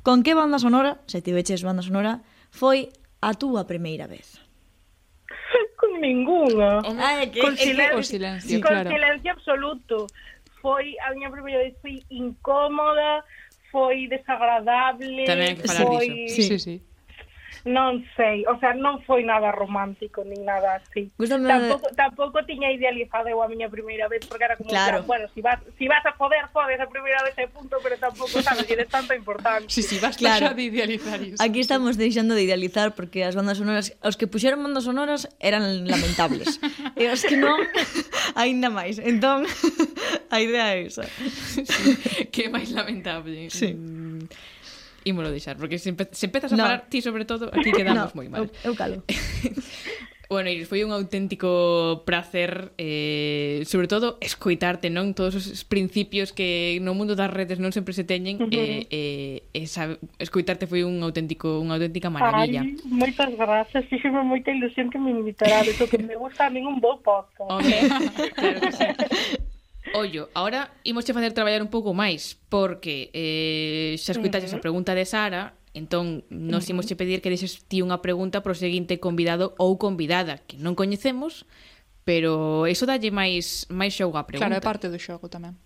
[0.03, 2.89] Con que banda sonora, se tiveches banda sonora, foi
[3.21, 4.41] a túa primeira vez?
[5.77, 6.81] Con ninguna.
[6.81, 8.89] Ah, que, con silencio, con silencio, sí, claro.
[8.89, 9.97] con silencio absoluto.
[10.61, 13.25] Foi a miña primeira vez foi incómoda,
[13.73, 16.29] foi desagradable, Tamén que falar foi...
[16.29, 16.37] Diso.
[16.37, 16.77] Sí, sí, sí.
[17.69, 21.13] Non sei, o sea, non foi nada romántico nin nada así.
[21.21, 21.45] Gústame...
[21.45, 25.05] Tampouco, tampouco tiña idealizado eu a miña primeira vez porque era como, claro.
[25.05, 28.41] bueno, si vas, si vas a poder, podes a primeira vez e punto, pero tampouco
[28.41, 29.69] sabes que eres tanto importante.
[29.69, 30.57] Si, sí, si, sí, vas claro.
[30.57, 31.37] de idealizar iso.
[31.43, 35.85] Aquí estamos deixando de idealizar porque as bandas sonoras, os que puxeron bandas sonoras eran
[35.85, 36.57] lamentables.
[36.97, 37.61] e os que non,
[38.41, 38.97] aínda máis.
[38.97, 39.45] Entón,
[40.35, 41.05] a idea é esa.
[41.05, 43.53] Sí, que é máis lamentable.
[43.53, 43.77] Sí.
[43.77, 44.25] Mm
[45.05, 46.63] Ímolo deixar, porque se, empe se empezas a no.
[46.65, 48.45] falar ti sobre todo, aquí quedamos no, moi mal.
[48.45, 49.03] Eu, eu calo.
[50.31, 55.11] Bueno, Iris, foi un auténtico prazer, eh, sobre todo, escoitarte, non?
[55.11, 58.55] Todos os principios que no mundo das redes non sempre se teñen, uh -huh.
[58.55, 62.63] eh, eh, esa, escoitarte foi un auténtico, unha auténtica maravilla.
[62.63, 66.63] Ai, moitas grazas, fíxeme moita ilusión que me invitarades, o que me gusta a mí
[66.63, 67.51] un bo podcast.
[67.51, 67.75] Home,
[68.39, 68.87] claro que sí.
[69.95, 74.61] Ollo, ahora imos che facer traballar un pouco máis, porque eh, xa escuitaxes uh -huh.
[74.61, 78.55] a pregunta de Sara, entón nos imos che pedir que deixes ti unha pregunta pro
[78.55, 81.49] seguinte convidado ou convidada que non coñecemos,
[82.05, 84.53] pero eso dalle máis máis xogo a pregunta.
[84.53, 85.57] Claro, é parte do xogo tamén.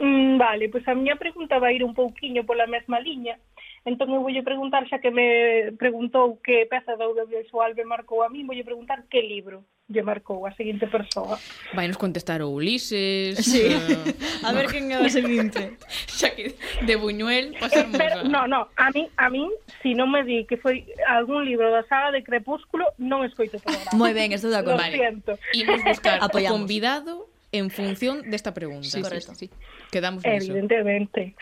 [0.00, 3.36] Mm, vale, pois a miña pregunta vai ir un pouquiño pola mesma liña.
[3.84, 8.28] Entón eu voulle preguntar, xa que me preguntou que peza do audiovisual me marcou a
[8.28, 11.36] mí, voulle preguntar que libro lle marcou a seguinte persoa.
[11.74, 13.42] Vai nos contestar o Ulises...
[13.42, 13.74] Sí.
[13.74, 15.74] Uh, a ver quen é o seguinte.
[16.06, 16.54] Xa que
[16.86, 17.98] de Buñuel pasamos.
[17.98, 18.24] Pero, a...
[18.24, 19.50] No, no, a mí, a mí,
[19.82, 23.60] si non me di que foi algún libro da saga de Crepúsculo, non escoito o
[23.60, 23.98] programa.
[23.98, 24.78] Moi ben, estou de acordo.
[24.78, 24.94] Lo vale.
[24.94, 25.34] siento.
[25.58, 26.54] Imos buscar Apoyamos.
[26.54, 28.86] convidado en función desta pregunta.
[28.86, 29.34] Sí, correcto.
[29.34, 29.54] Sí, sí.
[29.90, 30.54] Quedamos niso.
[30.54, 31.34] Evidentemente.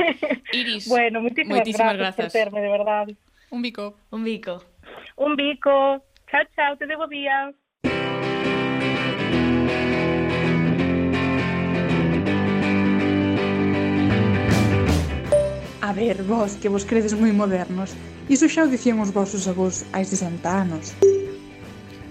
[0.52, 2.28] Iris, bueno, moitísimas, moitísimas gracias, gracias.
[2.28, 3.06] por terme, de verdad.
[3.48, 3.96] Un bico.
[4.12, 4.60] Un bico.
[5.16, 6.04] Un bico.
[6.30, 7.54] Chao, chao, te debo día.
[15.80, 17.92] A ver, vos, que vos credes moi modernos.
[18.28, 20.96] Iso xa o dicían os vosos avós hai 60 anos.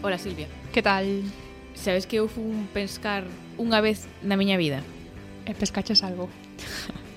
[0.06, 0.48] Hola, Silvia.
[0.72, 1.04] Que tal?
[1.74, 3.26] Sabes que eu fun pescar
[3.58, 4.86] unha vez na miña vida?
[5.50, 6.30] E pescaches algo?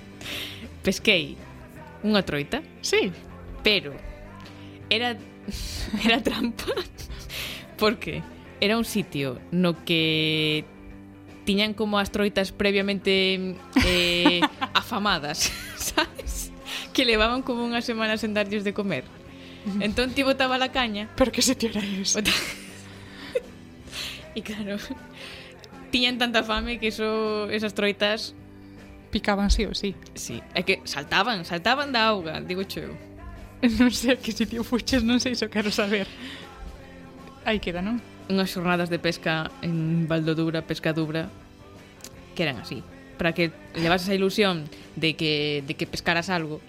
[0.84, 1.36] Pesquei
[2.01, 2.64] unha troita.
[2.80, 3.12] Sí.
[3.61, 3.92] Pero
[4.88, 5.12] era
[6.07, 6.72] era trampa.
[7.80, 8.24] Por que?
[8.61, 10.65] era un sitio no que
[11.47, 13.55] tiñan como as troitas previamente
[13.87, 14.43] eh,
[14.75, 16.51] afamadas, sabes?
[16.93, 19.07] Que levaban como unha semana sen darlles de comer.
[19.83, 21.11] Entón ti botaba la caña.
[21.19, 22.19] Pero que sitio era ese?
[22.19, 22.31] Bota...
[24.39, 24.79] e claro,
[25.91, 28.35] tiñan tanta fame que eso, esas troitas
[29.11, 29.95] picaban sí ou sí.
[30.19, 32.93] Sí, é que saltaban, saltaban da auga, digo eu.
[33.65, 36.05] Non sei a que sitio fuches, non sei iso quero saber.
[37.47, 38.03] Aí queda, non?
[38.29, 41.31] unhas xornadas de pesca en Valdodura, Pescadura,
[42.35, 42.83] que eran así,
[43.18, 46.61] para que levases a ilusión de que, de que pescaras algo.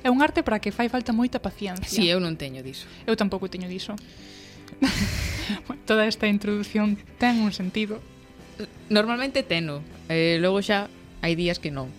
[0.00, 1.84] É un arte para que fai falta moita paciencia.
[1.84, 2.88] Si, sí, eu non teño diso.
[3.04, 3.92] Eu tampouco teño diso.
[5.66, 8.00] bueno, toda esta introdución ten un sentido.
[8.88, 10.88] Normalmente teno, eh, logo xa
[11.20, 11.92] hai días que non.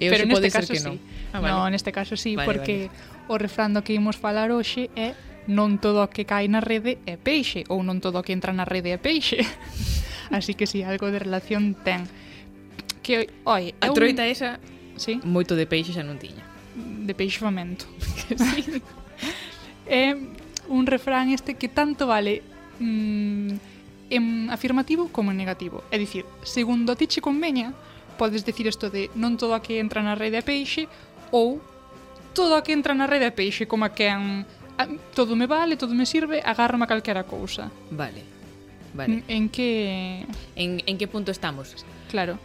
[0.00, 0.86] Eu Pero neste pode caso ser que sí.
[0.88, 0.96] non.
[1.32, 1.52] Ah, vale.
[1.52, 3.32] No, neste caso sí, vale, porque vale.
[3.32, 5.12] o refrán do que imos falar hoxe é
[5.50, 8.54] non todo o que cae na rede é peixe, ou non todo o que entra
[8.54, 9.42] na rede é peixe.
[10.34, 12.06] Así que si sí, algo de relación ten.
[13.02, 14.30] Que, oi, a troita un...
[14.30, 14.62] esa
[14.94, 15.18] sí?
[15.26, 16.46] moito de peixe xa non tiña.
[16.78, 17.90] De peixe famento.
[18.38, 18.80] sí.
[19.90, 20.16] é eh,
[20.70, 22.42] un refrán este que tanto vale
[22.78, 23.50] mm,
[24.10, 25.82] en afirmativo como en negativo.
[25.90, 27.74] É dicir, segundo a ti che conveña,
[28.16, 30.86] podes decir isto de non todo a que entra na rede é peixe
[31.34, 31.58] ou
[32.32, 34.46] todo a que entra na rede é peixe, como a que en
[34.78, 37.70] Ah, todo me vale, todo me sirve, agárrame a calquera cousa.
[37.90, 38.22] Vale.
[38.94, 39.16] Vale.
[39.16, 41.74] Mm, en que en, en que punto estamos?
[42.10, 42.38] Claro.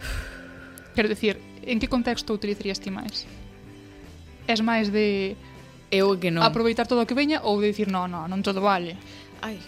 [0.95, 3.28] Quero decir, en que contexto utilizarías ti máis?
[4.47, 5.36] Es máis de
[5.91, 6.43] eu que non.
[6.43, 8.95] Aproveitar todo o que veña ou de dicir, "No, no, non todo vale."
[9.43, 9.59] Ai.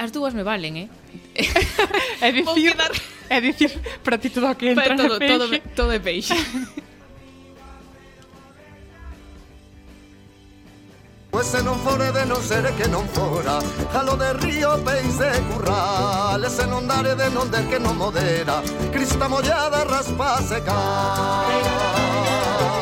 [0.00, 0.88] As dúas me valen, eh?
[2.24, 2.72] é dicir,
[3.28, 3.70] é dicir,
[4.00, 5.44] para ti todo o que entra todo, todo,
[5.76, 6.32] todo é peixe.
[11.40, 13.58] se non fore de non ser que non fora
[13.92, 18.62] Jalo de río, peix de curral se non dare de non der que non modera
[18.92, 22.81] Crista mollada, raspa seca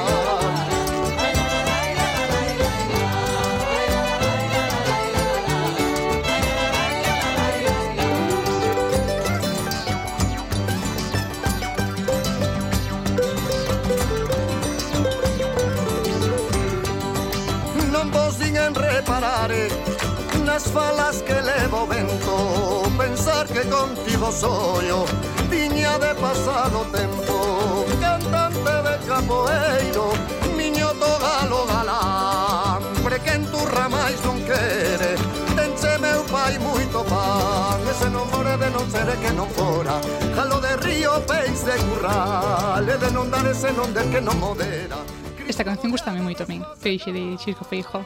[23.62, 25.04] que contigo soño,
[25.50, 30.12] viña de pasado tempo, cantante de capoeiro,
[30.56, 32.82] miño do galo galán,
[33.24, 35.12] que en tu ramais non quere,
[35.56, 40.00] tense meu pai moito pan, ese non more de non ser que non fora,
[40.32, 44.40] jalo de río, peix de curral, e de non dar ese non de que non
[44.40, 44.96] modera.
[45.44, 48.00] Esta canción gustame moito a min, Peixe de Xisco Feijo.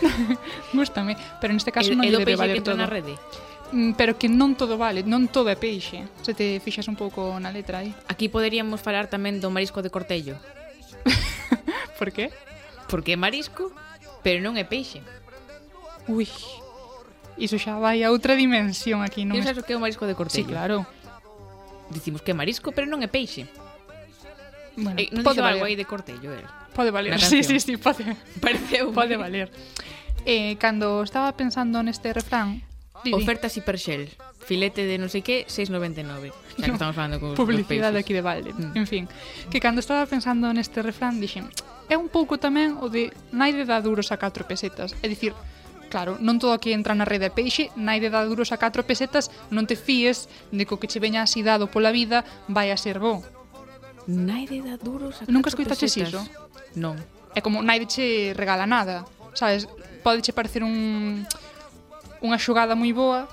[0.72, 2.78] gustame, pero neste caso el, non lle debe valer todo.
[2.78, 3.20] na rede.
[3.74, 6.06] Mm, pero que non todo vale, non todo é peixe.
[6.22, 7.90] Se te fixas un pouco na letra aí.
[8.06, 10.38] Aquí poderíamos falar tamén do marisco de cortello.
[11.98, 12.30] Por qué?
[12.86, 13.74] Porque é marisco,
[14.22, 15.02] pero non é peixe.
[16.06, 16.30] Ui,
[17.34, 19.34] iso xa vai a outra dimensión aquí, non?
[19.42, 19.60] Pensas es...
[19.60, 20.46] o que é o marisco de cortello?
[20.46, 20.86] Sí, claro.
[21.90, 23.50] Dicimos que é marisco, pero non é peixe.
[24.78, 25.58] Bueno, eh, non pode valer.
[25.58, 26.46] algo aí de cortello, eh?
[26.78, 28.06] Pode valer, sí, sí, sí, pode.
[28.38, 28.94] Pareceu.
[28.94, 29.50] Pode valer.
[30.22, 32.62] Eh, cando estaba pensando neste refrán,
[33.04, 33.20] Vivi.
[33.20, 34.08] Ofertas hipershell.
[34.40, 36.32] Filete de non sei que, 6,99.
[36.56, 38.56] Xa que estamos falando con Publicidade aquí de balde.
[38.56, 38.72] Mm.
[38.80, 39.04] En fin,
[39.52, 41.48] que cando estaba pensando neste refrán, dixen,
[41.88, 44.96] é un pouco tamén o de naide dá duros a 4 pesetas.
[45.04, 45.36] É dicir,
[45.92, 49.28] claro, non todo que entra na rede de peixe, naide dá duros a 4 pesetas,
[49.52, 53.00] non te fíes de co que che veña así dado pola vida vai a ser
[53.00, 53.20] bo.
[54.08, 56.20] Naide dá duros a 4 Nunca escoitaches iso?
[56.76, 56.96] Non.
[57.36, 59.04] É como naide che regala nada,
[59.36, 59.68] sabes?
[60.04, 61.24] Pode che parecer un
[62.24, 63.28] unha xogada moi boa,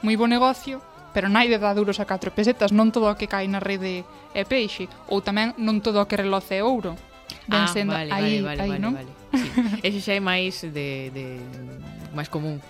[0.00, 0.80] moi bo negocio,
[1.12, 4.48] pero naide dá duros a 4 pesetas, non todo o que cae na rede é
[4.48, 6.96] peixe, ou tamén non todo o que reloce é ouro.
[7.44, 8.92] Ben ah, sendo, vale, aí, vale, aí, vale, non?
[8.96, 9.12] vale.
[9.36, 9.84] Sí.
[9.84, 11.24] Ese xa é máis de, de
[12.16, 12.64] máis común.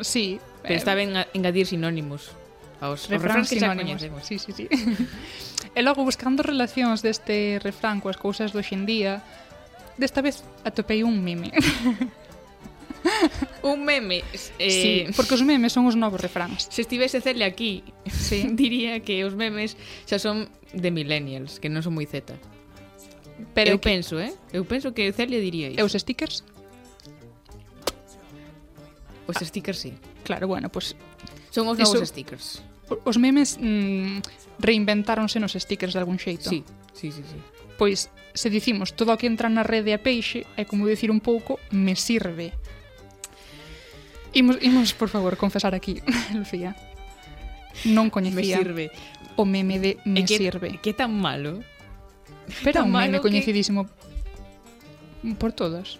[0.00, 0.40] Sí.
[0.64, 2.32] Pero eh, está ben engadir sinónimos
[2.80, 4.24] aos refráns que xa coñecemos.
[4.24, 4.64] Sí, sí, sí.
[5.76, 9.20] e logo, buscando relacións deste refrán coas cousas do xendía,
[10.00, 11.52] desta vez atopei un meme.
[13.62, 14.24] un meme.
[14.58, 14.70] Eh...
[14.70, 16.68] Sí, porque os memes son os novos refráns.
[16.70, 18.48] Se estivese Celia aquí, sí.
[18.52, 19.76] diría que os memes
[20.06, 22.36] xa son de millennials, que non son moi Z.
[23.56, 23.88] Pero eu, que...
[23.88, 24.32] penso, eh?
[24.52, 25.80] Eu penso que Celia diría iso.
[25.80, 26.44] E os stickers?
[29.26, 29.94] Os stickers, sí.
[30.24, 30.68] Claro, bueno.
[30.68, 30.96] Pues,
[31.50, 32.06] son os novos eso...
[32.06, 32.62] stickers.
[32.90, 36.50] Os memes mm, reinventáronse nos stickers de algún xeito.
[36.50, 37.38] Sí, sí, sí, sí.
[37.78, 41.22] Pois, se dicimos todo o que entra na rede a peixe, é como dicir un
[41.22, 42.52] pouco, me sirve
[44.32, 46.02] Imos, imos, por favor, confesar aquí,
[46.34, 46.76] Lucía.
[47.86, 48.86] Non coñecía me sirve.
[49.38, 50.78] o meme de me e que, sirve.
[50.82, 51.62] Que tan malo?
[52.62, 53.30] Pero tan un meme que...
[53.30, 53.86] coñecidísimo
[55.38, 55.98] por todos.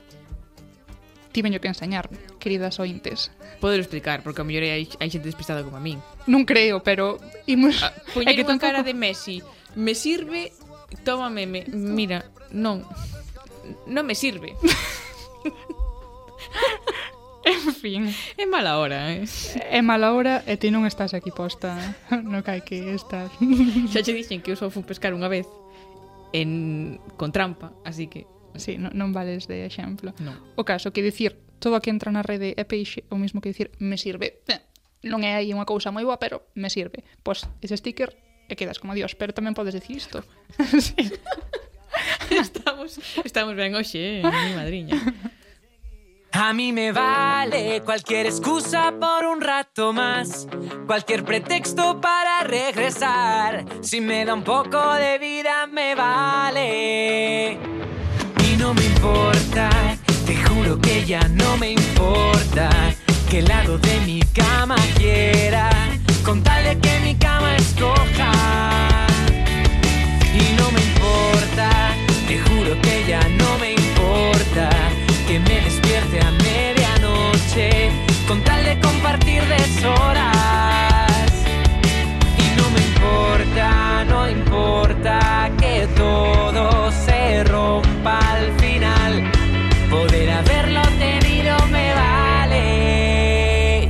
[1.30, 2.10] Tiveño que enseñar,
[2.42, 3.30] queridas ointes.
[3.62, 6.02] Poder explicar, porque a mellor hai, hai xente despistada como a min.
[6.26, 7.86] Non creo, pero imos...
[7.86, 8.66] Ah, poñer que unha tampoco...
[8.66, 9.38] cara de Messi.
[9.78, 10.50] Me sirve,
[11.06, 11.70] toma meme.
[11.70, 12.82] Mira, non.
[13.86, 14.58] Non me sirve.
[17.44, 18.14] En fin.
[18.36, 19.24] É mala hora, eh?
[19.70, 21.76] É mala hora e ti non estás aquí posta
[22.12, 23.32] no que hai que estar.
[23.88, 25.48] Xa che dixen que eu só fui pescar unha vez
[26.32, 28.28] en con trampa, así que...
[28.58, 30.12] Sí, non, non vales de exemplo.
[30.20, 30.34] No.
[30.58, 33.52] O caso que dicir todo o que entra na rede é peixe, o mismo que
[33.52, 34.42] dicir me sirve.
[34.50, 34.60] Eh,
[35.06, 37.06] non é aí unha cousa moi boa, pero me sirve.
[37.24, 38.12] Pois ese sticker
[38.50, 40.20] e quedas como Dios, pero tamén podes dicir isto.
[40.76, 40.98] sí.
[42.36, 44.98] estamos, estamos ben hoxe, eh, mi madriña.
[46.32, 50.46] A mí me vale cualquier excusa por un rato más,
[50.86, 53.64] cualquier pretexto para regresar.
[53.80, 57.58] Si me da un poco de vida me vale.
[58.44, 59.70] Y no me importa,
[60.24, 62.70] te juro que ya no me importa
[63.28, 65.68] qué lado de mi cama quiera,
[66.24, 69.06] con tal de que mi cama escoja.
[70.32, 71.94] Y no me importa,
[72.28, 74.89] te juro que ya no me importa
[78.30, 81.10] con tal de compartir deshoras.
[82.38, 89.24] Y no me importa, no importa que todo se rompa al final.
[89.90, 93.88] Poder haberlo tenido me vale.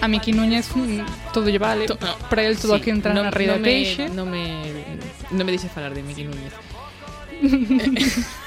[0.00, 1.00] A Miki Núñez mm,
[1.32, 1.86] todo lle vale.
[1.86, 4.04] To- no, Para el todo sí, que entra non- na rede é non me- peixe.
[4.14, 4.44] Non me
[5.34, 6.52] non me dixe falar de Miki Núñez.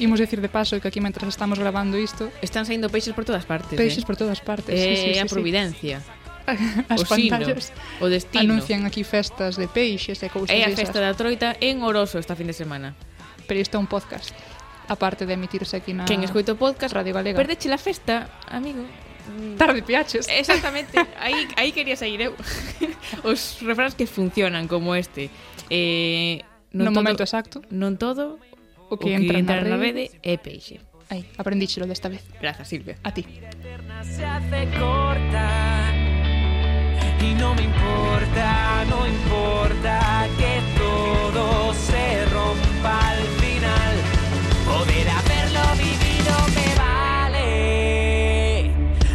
[0.00, 3.44] imos decir de paso que aquí mentras estamos grabando isto Están saindo peixes por todas
[3.44, 4.06] partes Peixes eh?
[4.06, 6.20] por todas partes É eh, sí, sí, sí, a Providencia sí.
[6.88, 10.72] As o pantallas sino, o destino Anuncian aquí festas de peixes e cousas É a
[10.72, 12.96] festa da troita en Oroso esta fin de semana
[13.46, 14.32] Pero isto é un podcast
[14.90, 19.56] Aparte de emitirse aquí na Quen escoito podcast Radio Galega Perdeche la festa, amigo mm.
[19.56, 20.26] Tarde piaches.
[20.28, 20.98] Exactamente.
[21.20, 22.34] aí, aí quería sair eu.
[23.22, 25.30] Os refráns que funcionan como este.
[25.70, 26.42] Eh,
[26.74, 27.62] non no todo, momento exacto.
[27.70, 28.42] Non todo
[28.90, 30.00] O que entra na na rede.
[30.00, 30.80] rede é peixe.
[31.08, 32.96] Aí, aprendíchelo desta vez Grazas, Silvia.
[33.02, 33.24] A ti
[34.02, 35.92] se hace corta
[37.20, 43.94] y no me importa, no importa que todo se rompa al final.
[44.64, 48.70] Poder haberlo vivido me vale,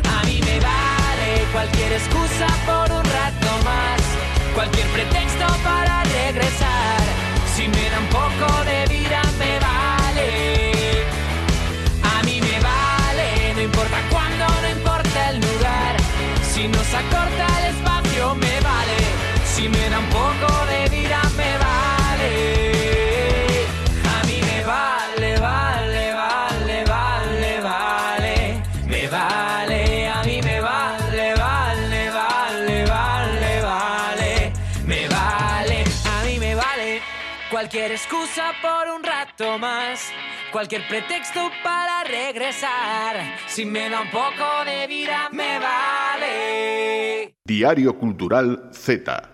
[0.07, 4.01] a mí me vale cualquier excusa por un rato más,
[4.53, 7.01] cualquier pretexto para regresar.
[7.55, 9.21] Si me da un poco de vida
[37.95, 40.11] excusa por un rato más.
[40.51, 43.37] Cualquier pretexto para regresar.
[43.47, 47.35] Si me da un poco de vida, me vale.
[47.45, 49.29] Diario Cultural Z.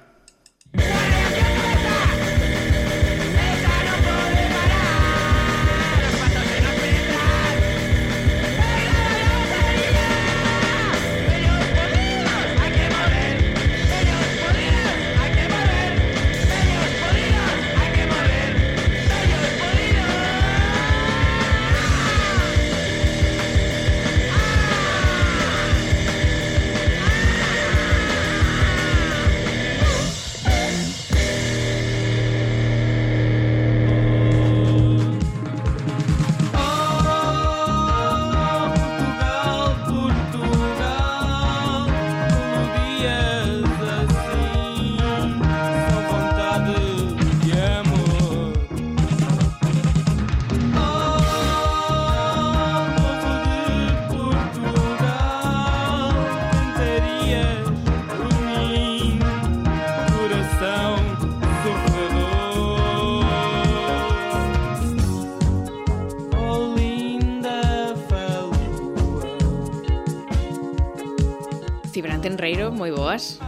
[73.11, 73.39] boas.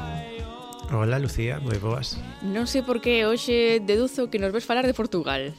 [0.91, 2.19] Hola, Lucía, moi boas.
[2.43, 5.55] Non sei por que hoxe deduzo que nos ves falar de Portugal.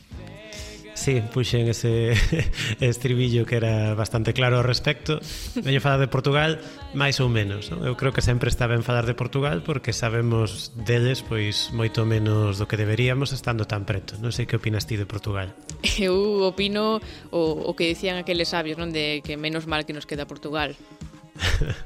[0.94, 2.14] Sí, puxen ese
[2.84, 5.18] estribillo que era bastante claro ao respecto.
[5.56, 6.60] Veño falar de Portugal
[6.92, 7.72] máis ou menos.
[7.72, 7.80] Non?
[7.80, 12.60] Eu creo que sempre está ben falar de Portugal porque sabemos deles pois moito menos
[12.60, 14.20] do que deberíamos estando tan preto.
[14.20, 15.56] Non sei que opinas ti de Portugal.
[15.96, 17.00] Eu opino
[17.32, 20.76] o, o que dicían aqueles sabios, non de que menos mal que nos queda Portugal.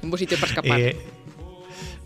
[0.02, 0.80] Un bo sitio para escapar.
[0.84, 0.98] eh,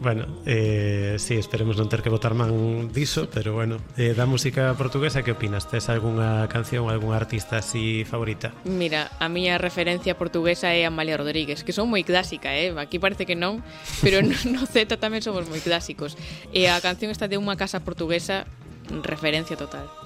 [0.03, 4.75] Bueno, eh, sí, esperemos non ter que votar man diso, pero bueno, eh, da música
[4.75, 5.71] portuguesa, que opinas?
[5.71, 8.51] Tes algunha canción, algún artista así favorita?
[8.67, 12.75] Mira, a miña referencia portuguesa é Amalia Rodríguez, que son moi clásica, eh?
[12.75, 13.63] aquí parece que non,
[14.03, 16.19] pero no, no Z tamén somos moi clásicos.
[16.51, 18.43] E a canción esta de unha casa portuguesa,
[19.07, 20.02] referencia total.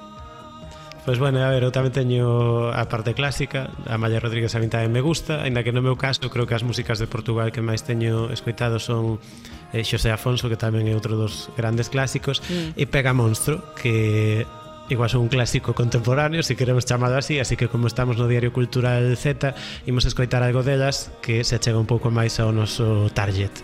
[1.06, 4.66] Pois bueno, a ver, eu tamén teño a parte clásica, a Maya Rodríguez a mí
[4.66, 7.62] tamén me gusta, aínda que no meu caso creo que as músicas de Portugal que
[7.62, 9.22] máis teño escoitado son
[9.70, 12.74] eh, Xosé Afonso, que tamén é outro dos grandes clásicos, mm.
[12.74, 14.50] e Pega Monstro, que
[14.90, 18.26] igual son un clásico contemporáneo, se si queremos chamado así, así que como estamos no
[18.26, 19.54] Diario Cultural Z,
[19.86, 23.54] imos escoitar algo delas que se achega un pouco máis ao noso target.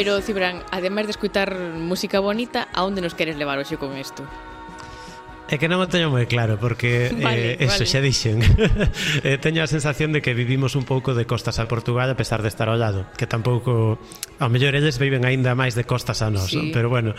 [0.00, 4.24] Pero, Cibran, ademais de escutar música bonita, a onde nos queres levar hoxe con isto?
[5.52, 7.92] É que non o teño moi claro porque eh, vale, eh, eso vale.
[7.92, 8.40] xa dixen.
[9.28, 12.40] eh, teño a sensación de que vivimos un pouco de costas a Portugal a pesar
[12.40, 14.00] de estar ao lado, que tampouco
[14.40, 16.72] ao mellor eles viven aínda máis de costas a nós, sí.
[16.72, 17.12] pero bueno,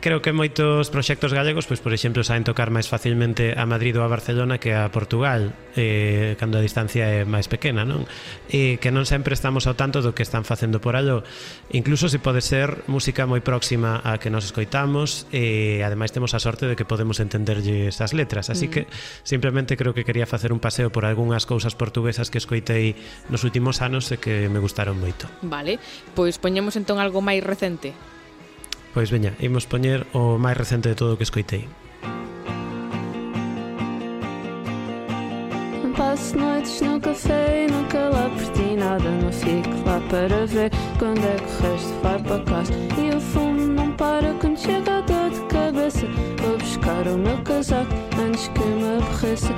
[0.00, 4.04] creo que moitos proxectos galegos, pois por exemplo, saen tocar máis facilmente a Madrid ou
[4.04, 8.04] a Barcelona que a Portugal, eh, cando a distancia é máis pequena, non?
[8.48, 11.24] E que non sempre estamos ao tanto do que están facendo por allo.
[11.72, 16.40] Incluso se pode ser música moi próxima a que nos escoitamos e ademais temos a
[16.40, 18.72] sorte de que podemos entenderlle esas letras, así mm.
[18.72, 18.82] que
[19.24, 22.94] simplemente creo que quería facer un paseo por algunhas cousas portuguesas que escoitei
[23.32, 25.26] nos últimos anos e que me gustaron moito.
[25.42, 25.80] Vale,
[26.14, 28.15] pois poñemos entón algo máis recente.
[28.96, 31.68] Pois veña, imos poñer o máis recente de todo o que escoitei.
[35.92, 39.04] Passo noites no café e nunca lá por ti nada.
[39.20, 42.72] Não fico lá para ver quando é que o resto vai para casa.
[42.96, 46.06] E o fumo não para quando chega a dor de cabeça.
[46.40, 49.52] Vou buscar o meu casaco antes que me aborreça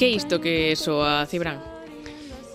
[0.00, 1.79] Que é isto que soa, Cibran?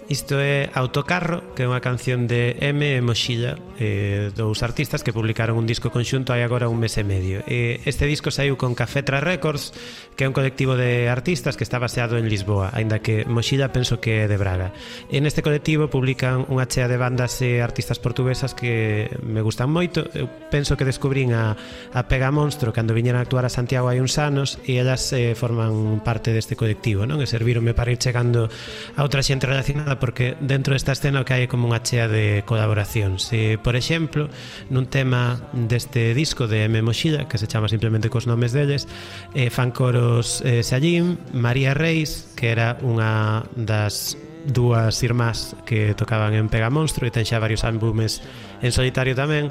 [0.08, 5.10] Isto é Autocarro, que é unha canción de M e Moxilla, eh, dous artistas que
[5.10, 7.41] publicaron un disco conxunto hai agora un mes e medio.
[7.49, 9.74] Eh, este disco saiu con Cafetra Records,
[10.14, 13.97] que é un colectivo de artistas que está baseado en Lisboa, aínda que Moxilla penso
[13.97, 14.78] que é de Braga.
[15.10, 20.06] En este colectivo publican unha chea de bandas e artistas portuguesas que me gustan moito.
[20.14, 21.58] Eu penso que descubrín a,
[21.97, 25.34] a Pega Monstro cando viñeran a actuar a Santiago hai uns anos e elas eh,
[25.34, 27.18] forman parte deste colectivo, non?
[27.18, 28.53] E servironme para ir chegando
[28.93, 32.43] a outra xente relacionada porque dentro desta escena o que hai como unha chea de
[32.43, 33.31] colaboracións.
[33.33, 34.29] E, por exemplo,
[34.69, 36.81] nun tema deste disco de M.
[36.81, 38.87] Moxida, que se chama simplemente cos nomes deles,
[39.33, 46.37] eh, fan coros eh, Sallín, María Reis, que era unha das dúas irmás que tocaban
[46.37, 48.21] en Pegamonstro e ten xa varios álbumes
[48.61, 49.49] en solitario tamén,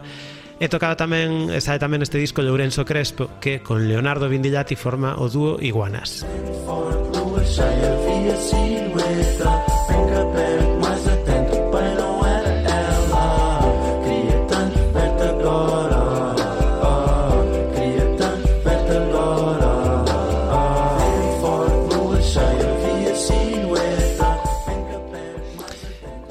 [0.62, 5.18] E tocaba tamén, sae tamén este disco de Lourenço Crespo que con Leonardo Vindillati forma
[5.18, 6.22] o dúo Iguanas.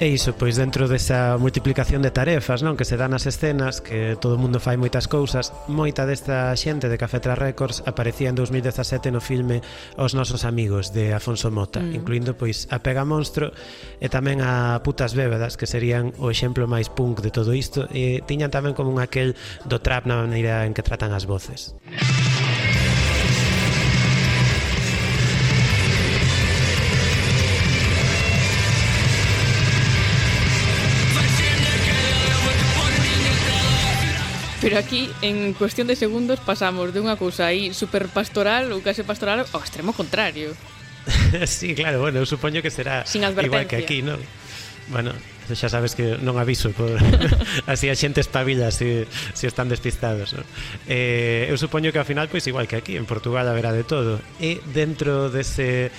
[0.03, 4.19] E iso, pois dentro desa multiplicación de tarefas, non, que se dan as escenas, que
[4.19, 8.35] todo o mundo fai moitas cousas, moita desta xente de Café Tras Records aparecía en
[8.35, 9.63] 2017 no filme
[9.95, 11.95] Os nosos amigos de Afonso Mota, mm.
[11.95, 13.55] incluindo pois a Pega Monstro
[14.03, 18.19] e tamén a Putas Bébedas, que serían o exemplo máis punk de todo isto, e
[18.27, 21.79] tiñan tamén como un aquel do trap na maneira en que tratan as voces.
[21.87, 22.92] Música
[34.63, 39.03] Pero aquí, en cuestión de segundos, pasamos de unha cousa aí super pastoral ou case
[39.03, 40.55] pastoral ao extremo contrario.
[41.43, 44.23] sí, claro, bueno, eu supoño que será Sin igual que aquí, non?
[44.87, 45.11] Bueno,
[45.51, 46.95] xa sabes que non aviso por...
[47.71, 50.47] así a xente espabila se si, si están despistados no?
[50.87, 54.23] eh, eu supoño que ao final pois igual que aquí en Portugal haberá de todo
[54.39, 55.91] e dentro dese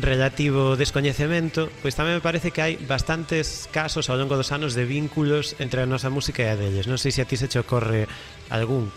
[0.00, 4.88] relativo descoñecemento, pois tamén me parece que hai bastantes casos ao longo dos anos de
[4.88, 6.88] vínculos entre a nosa música e a deles.
[6.88, 8.08] Non sei se a ti se te ocorre
[8.48, 8.88] algún.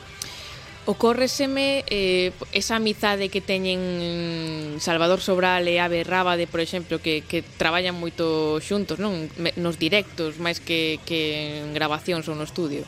[0.85, 7.41] Ocórreseme eh, esa amizade que teñen Salvador Sobral e Ave Rábade, por exemplo, que, que
[7.41, 9.27] traballan moito xuntos, non?
[9.57, 12.85] Nos directos, máis que, que en grabacións ou no estudio.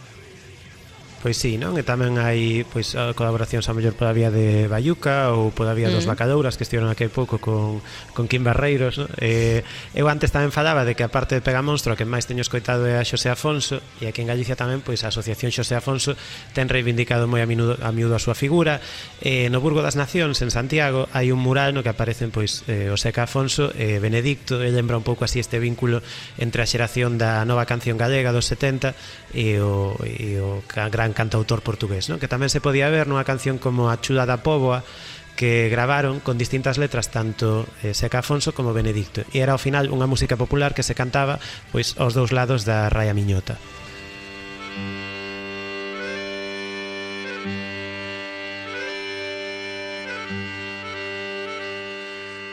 [1.27, 1.75] Pois sí, non?
[1.75, 5.91] E tamén hai pois eh, colaboracións a mellor pola vía de Bayuca ou pola vía
[5.91, 5.99] mm.
[5.99, 7.83] dos Bacadouras que estiveron aquí pouco con,
[8.15, 9.11] con Kim Barreiros, non?
[9.19, 9.59] Eh,
[9.91, 12.95] eu antes tamén falaba de que a parte de Pegamonstro que máis teño escoitado é
[12.95, 16.15] a Xosé Afonso e aquí en Galicia tamén pois a Asociación Xosé Afonso
[16.55, 18.79] ten reivindicado moi a miúdo a, miúdo a súa figura.
[19.19, 22.87] Eh, no Burgo das Nacións en Santiago hai un mural no que aparecen pois eh,
[22.87, 25.99] Oseca Afonso e eh, Benedicto, e lembra un pouco así este vínculo
[26.39, 28.95] entre a xeración da nova canción galega dos 70
[29.35, 32.21] e o, e o gran cantautor portugués, ¿no?
[32.21, 34.85] que tamén se podía ver nunha canción como A Chuda da Póboa
[35.33, 39.89] que gravaron con distintas letras tanto eh, Seca Afonso como Benedicto e era ao final
[39.89, 41.41] unha música popular que se cantaba
[41.73, 43.57] pois aos dous lados da Raya Miñota.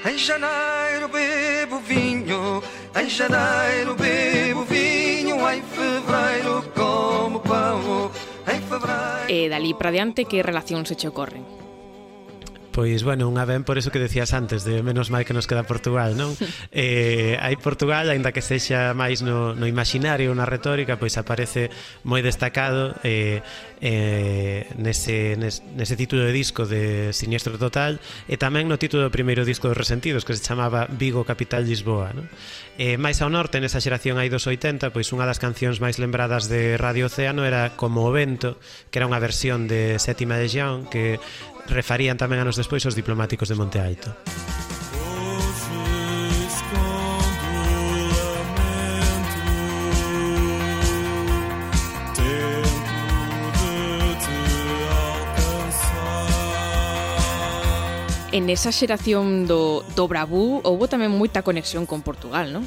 [0.04, 2.62] Em janeiro bebo vinho,
[2.94, 7.40] em janeiro bebo vinho, em fevereiro como
[9.28, 11.63] Eh, e dali para diante que relacións se che ocorren?
[12.74, 15.62] Pois, bueno, unha ben por eso que decías antes de menos mal que nos queda
[15.62, 16.34] Portugal, non?
[16.74, 21.70] Eh, hai Portugal, aínda que sexa máis no, no imaginario, na retórica, pois aparece
[22.02, 23.46] moi destacado eh,
[23.78, 29.46] eh, nese, nese título de disco de Siniestro Total e tamén no título do primeiro
[29.46, 32.26] disco dos Resentidos que se chamaba Vigo Capital Lisboa, non?
[32.74, 36.50] Eh, máis ao norte, nesa xeración aí dos 80, pois unha das cancións máis lembradas
[36.50, 38.58] de Radio Océano era Como o Vento,
[38.90, 41.22] que era unha versión de Sétima de Jean que
[41.68, 44.12] refarían tamén anos despois os diplomáticos de Monte Alto.
[58.34, 62.66] En esa xeración do, do Bravú houve tamén moita conexión con Portugal, non?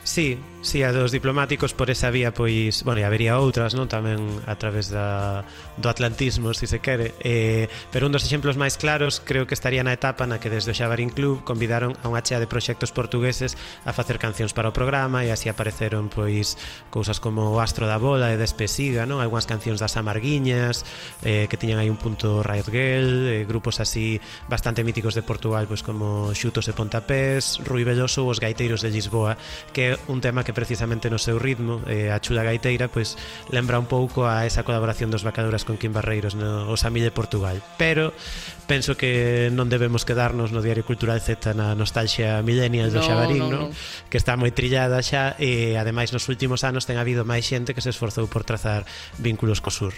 [0.00, 3.86] Sí, Si, sí, a dos diplomáticos por esa vía pois, bueno, e habería outras, non,
[3.86, 4.18] tamén
[4.50, 5.46] a través da
[5.78, 7.14] do atlantismo, se se quere.
[7.22, 10.74] Eh, pero un dos exemplos máis claros creo que estaría na etapa na que desde
[10.74, 13.54] o Xabarín Club convidaron a unha chea de proxectos portugueses
[13.86, 16.58] a facer cancións para o programa e así apareceron pois
[16.90, 19.22] cousas como O astro da bola e Despesiga, non?
[19.22, 20.82] Algúnas cancións das Amarguiñas,
[21.22, 24.18] eh, que tiñan aí un punto Riot Girl, eh, grupos así
[24.50, 28.90] bastante míticos de Portugal, pois como Xutos e Pontapés, Rui Veloso ou Os gaiteiros de
[28.90, 29.38] Lisboa,
[29.70, 33.20] que é un tema que precisamente no seu ritmo eh, a chula gaiteira pois
[33.52, 37.60] lembra un pouco a esa colaboración dos Bacaduras con Quim Barreiros no O de Portugal.
[37.76, 38.16] Pero
[38.64, 43.44] penso que non debemos quedarnos no Diario Cultural Z na nostalgia millennial do no, Xabarín
[43.44, 44.08] no, no, no.
[44.08, 47.84] que está moi trillada xa e ademais nos últimos anos ten habido máis xente que
[47.84, 48.88] se esforzou por trazar
[49.20, 49.92] vínculos co sur.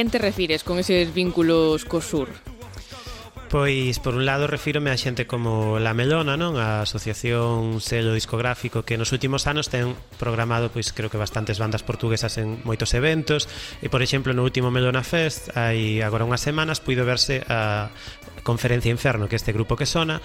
[0.00, 2.32] quen te refires con eses vínculos co sur?
[3.52, 6.56] Pois, por un lado, refírome a xente como La Melona, non?
[6.56, 11.84] A asociación selo discográfico que nos últimos anos ten programado, pois, creo que bastantes bandas
[11.84, 13.44] portuguesas en moitos eventos
[13.84, 17.92] e, por exemplo, no último Melona Fest hai agora unhas semanas puido verse a
[18.40, 20.24] Conferencia Inferno, que é este grupo que sona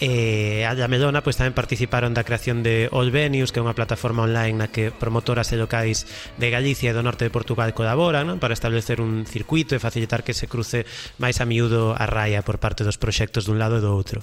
[0.00, 3.74] Eh, e a Melona pois tamén participaron da creación de All Venues, que é unha
[3.74, 6.06] plataforma online na que promotoras e locais
[6.38, 8.38] de Galicia e do norte de Portugal colaboran non?
[8.38, 10.86] para establecer un circuito e facilitar que se cruce
[11.18, 14.22] máis a miúdo a raia por parte dos proxectos dun lado e do outro.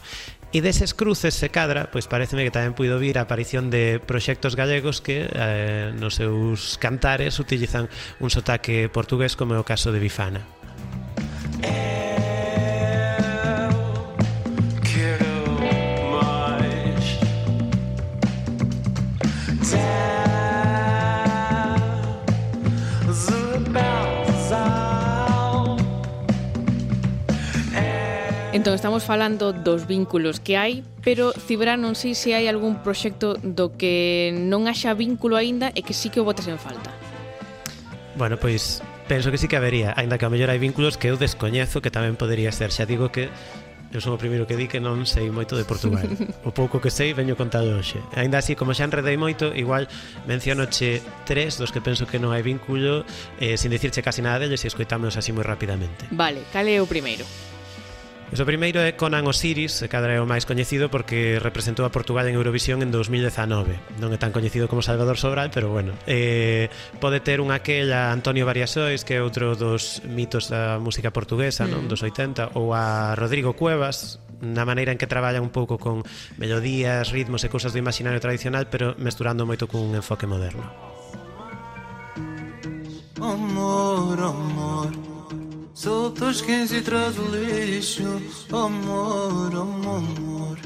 [0.56, 4.56] E deses cruces se cadra, pois pareceme que tamén puido vir a aparición de proxectos
[4.56, 7.92] galegos que eh, nos seus cantares utilizan
[8.24, 10.40] un sotaque portugués como é o caso de Bifana.
[11.60, 12.05] Eh...
[28.66, 33.38] Entón, estamos falando dos vínculos que hai, pero Cibra non sei se hai algún proxecto
[33.38, 36.89] do que non haxa vínculo aínda e que sí que o botas en falta.
[38.17, 41.16] Bueno, pois penso que sí que habería, aínda que a mellor hai vínculos que eu
[41.21, 42.74] descoñezo que tamén podería ser.
[42.74, 43.29] Xa digo que
[43.93, 46.09] eu son o primeiro que di que non sei moito de Portugal.
[46.42, 48.01] O pouco que sei veño contado hoxe.
[48.17, 49.86] Aínda así, como xa enredei moito, igual
[50.25, 53.05] menciono che tres dos que penso que non hai vínculo,
[53.37, 56.09] eh, sin dicirche casi nada deles e escoitámonos así moi rapidamente.
[56.09, 57.29] Vale, cale o primeiro?
[58.36, 61.95] Pois o primeiro é Conan Osiris, que cadra é o máis coñecido porque representou a
[61.95, 63.79] Portugal en Eurovisión en 2019.
[64.03, 65.95] Non é tan coñecido como Salvador Sobral, pero bueno.
[66.03, 66.67] Eh,
[66.99, 71.63] pode ter un aquel a Antonio Variasois, que é outro dos mitos da música portuguesa,
[71.63, 71.71] mm.
[71.71, 76.03] non, dos 80, ou a Rodrigo Cuevas, na maneira en que traballa un pouco con
[76.36, 80.67] melodías, ritmos e cousas do imaginario tradicional, pero mesturando moito cun enfoque moderno.
[83.16, 84.64] Amor, amor
[85.76, 88.04] Os 15 e traz o lixo.
[88.50, 90.58] Amor, amor, amor.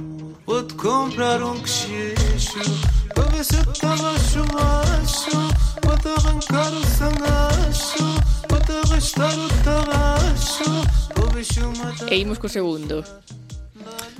[0.45, 2.60] Vou-te comprar um queixo.
[3.15, 5.31] Para ver se eu te macho, macho
[5.84, 8.03] Vou-te arrancar o sangacho
[8.48, 10.64] Vou-te arrastar o tarracho
[11.18, 13.03] O bicho mata E imos co segundo.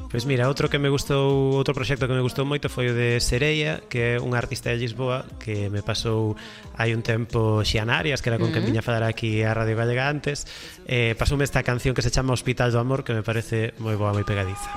[0.10, 3.22] Pois mira, outro que me gustou, outro proxecto que me gustou moito foi o de
[3.22, 6.34] Sereia, que é unha artista de Lisboa que me pasou
[6.74, 8.58] hai un tempo Xianarias, que era con uh -huh.
[8.58, 10.50] quen viña falar aquí a Radio Gallega antes,
[10.90, 14.10] eh, pasoume esta canción que se chama Hospital do Amor, que me parece moi boa,
[14.10, 14.70] moi pegadiza.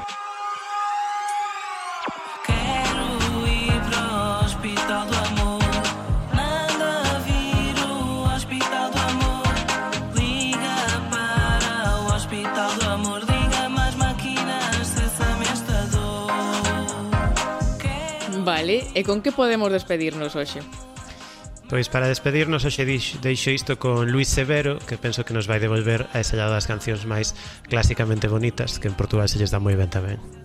[18.73, 20.65] Meli, e con que podemos despedirnos hoxe?
[21.69, 22.85] Pois para despedirnos hoxe
[23.21, 26.69] deixo isto con Luis Severo Que penso que nos vai devolver a ese lado das
[26.69, 27.37] cancións máis
[27.69, 30.42] clásicamente bonitas Que en Portugal se lles dá moi ben tamén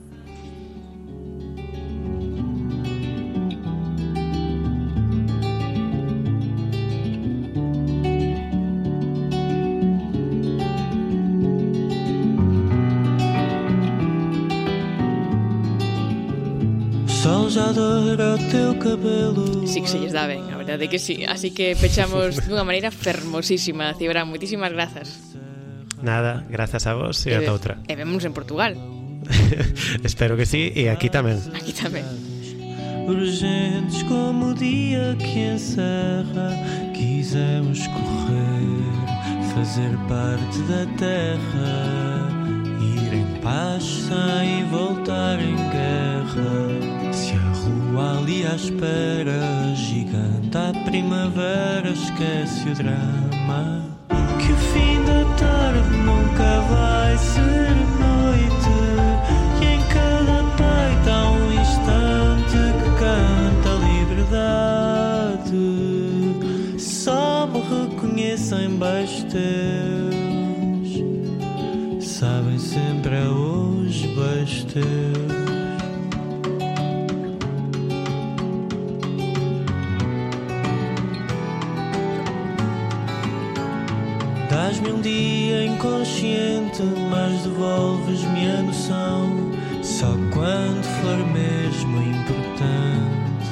[18.13, 19.67] era teu cabelo.
[19.67, 21.25] Si sí, que se lles dá ben, a verdade que sí.
[21.25, 23.93] Así que pechamos dunha maneira fermosísima.
[23.95, 25.35] Cibra, moitísimas grazas.
[26.01, 27.81] Nada, grazas a vos e, e ata outra.
[27.87, 28.77] E vemos en Portugal.
[30.07, 31.41] Espero que sí, e aquí tamén.
[31.51, 32.05] Aquí tamén.
[33.07, 36.51] Urgentes como o dia que encerra
[36.91, 38.97] Quisemos correr
[39.55, 42.06] Fazer parte da terra.
[48.47, 53.83] À espera, gigante à primavera, esquece o drama.
[54.39, 58.69] Que o fim da tarde nunca vai ser noite.
[59.61, 63.77] E em cada peito há um instante que canta a
[65.43, 65.61] liberdade.
[66.79, 70.91] Só me reconhecem beijos teus.
[72.01, 74.07] Sabem sempre a hoje
[74.71, 75.26] teus.
[87.57, 89.51] Devolves-me a noção.
[89.81, 93.49] Só quando for mesmo importante,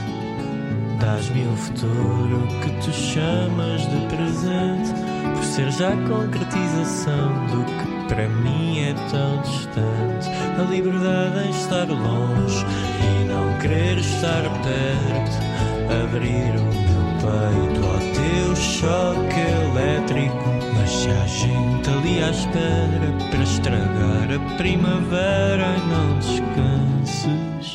[0.99, 4.93] dás-me o futuro que tu chamas de presente,
[5.33, 10.29] por ser já concretização do que para mim é tão distante.
[10.59, 12.65] A liberdade em estar longe
[13.01, 15.55] e não querer estar perto.
[16.03, 20.64] Abrir o meu peito ao teu choque elétrico.
[20.87, 27.74] Se há gente ali à espera para estragar a primavera, não descanses.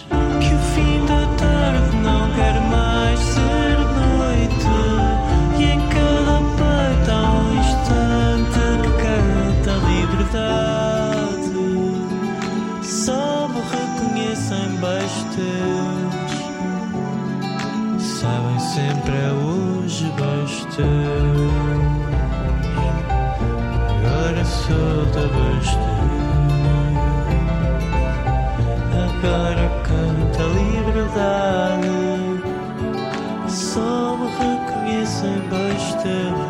[31.21, 32.41] Liberdade.
[33.49, 35.41] Só me reconhecem
[36.03, 36.41] teus.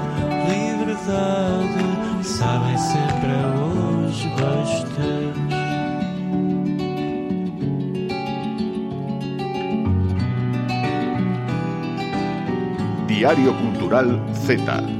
[0.48, 1.84] Liberdade.
[2.22, 5.40] Sabem sempre é hoje beijos teus.
[13.06, 14.99] Diario Cultural Z.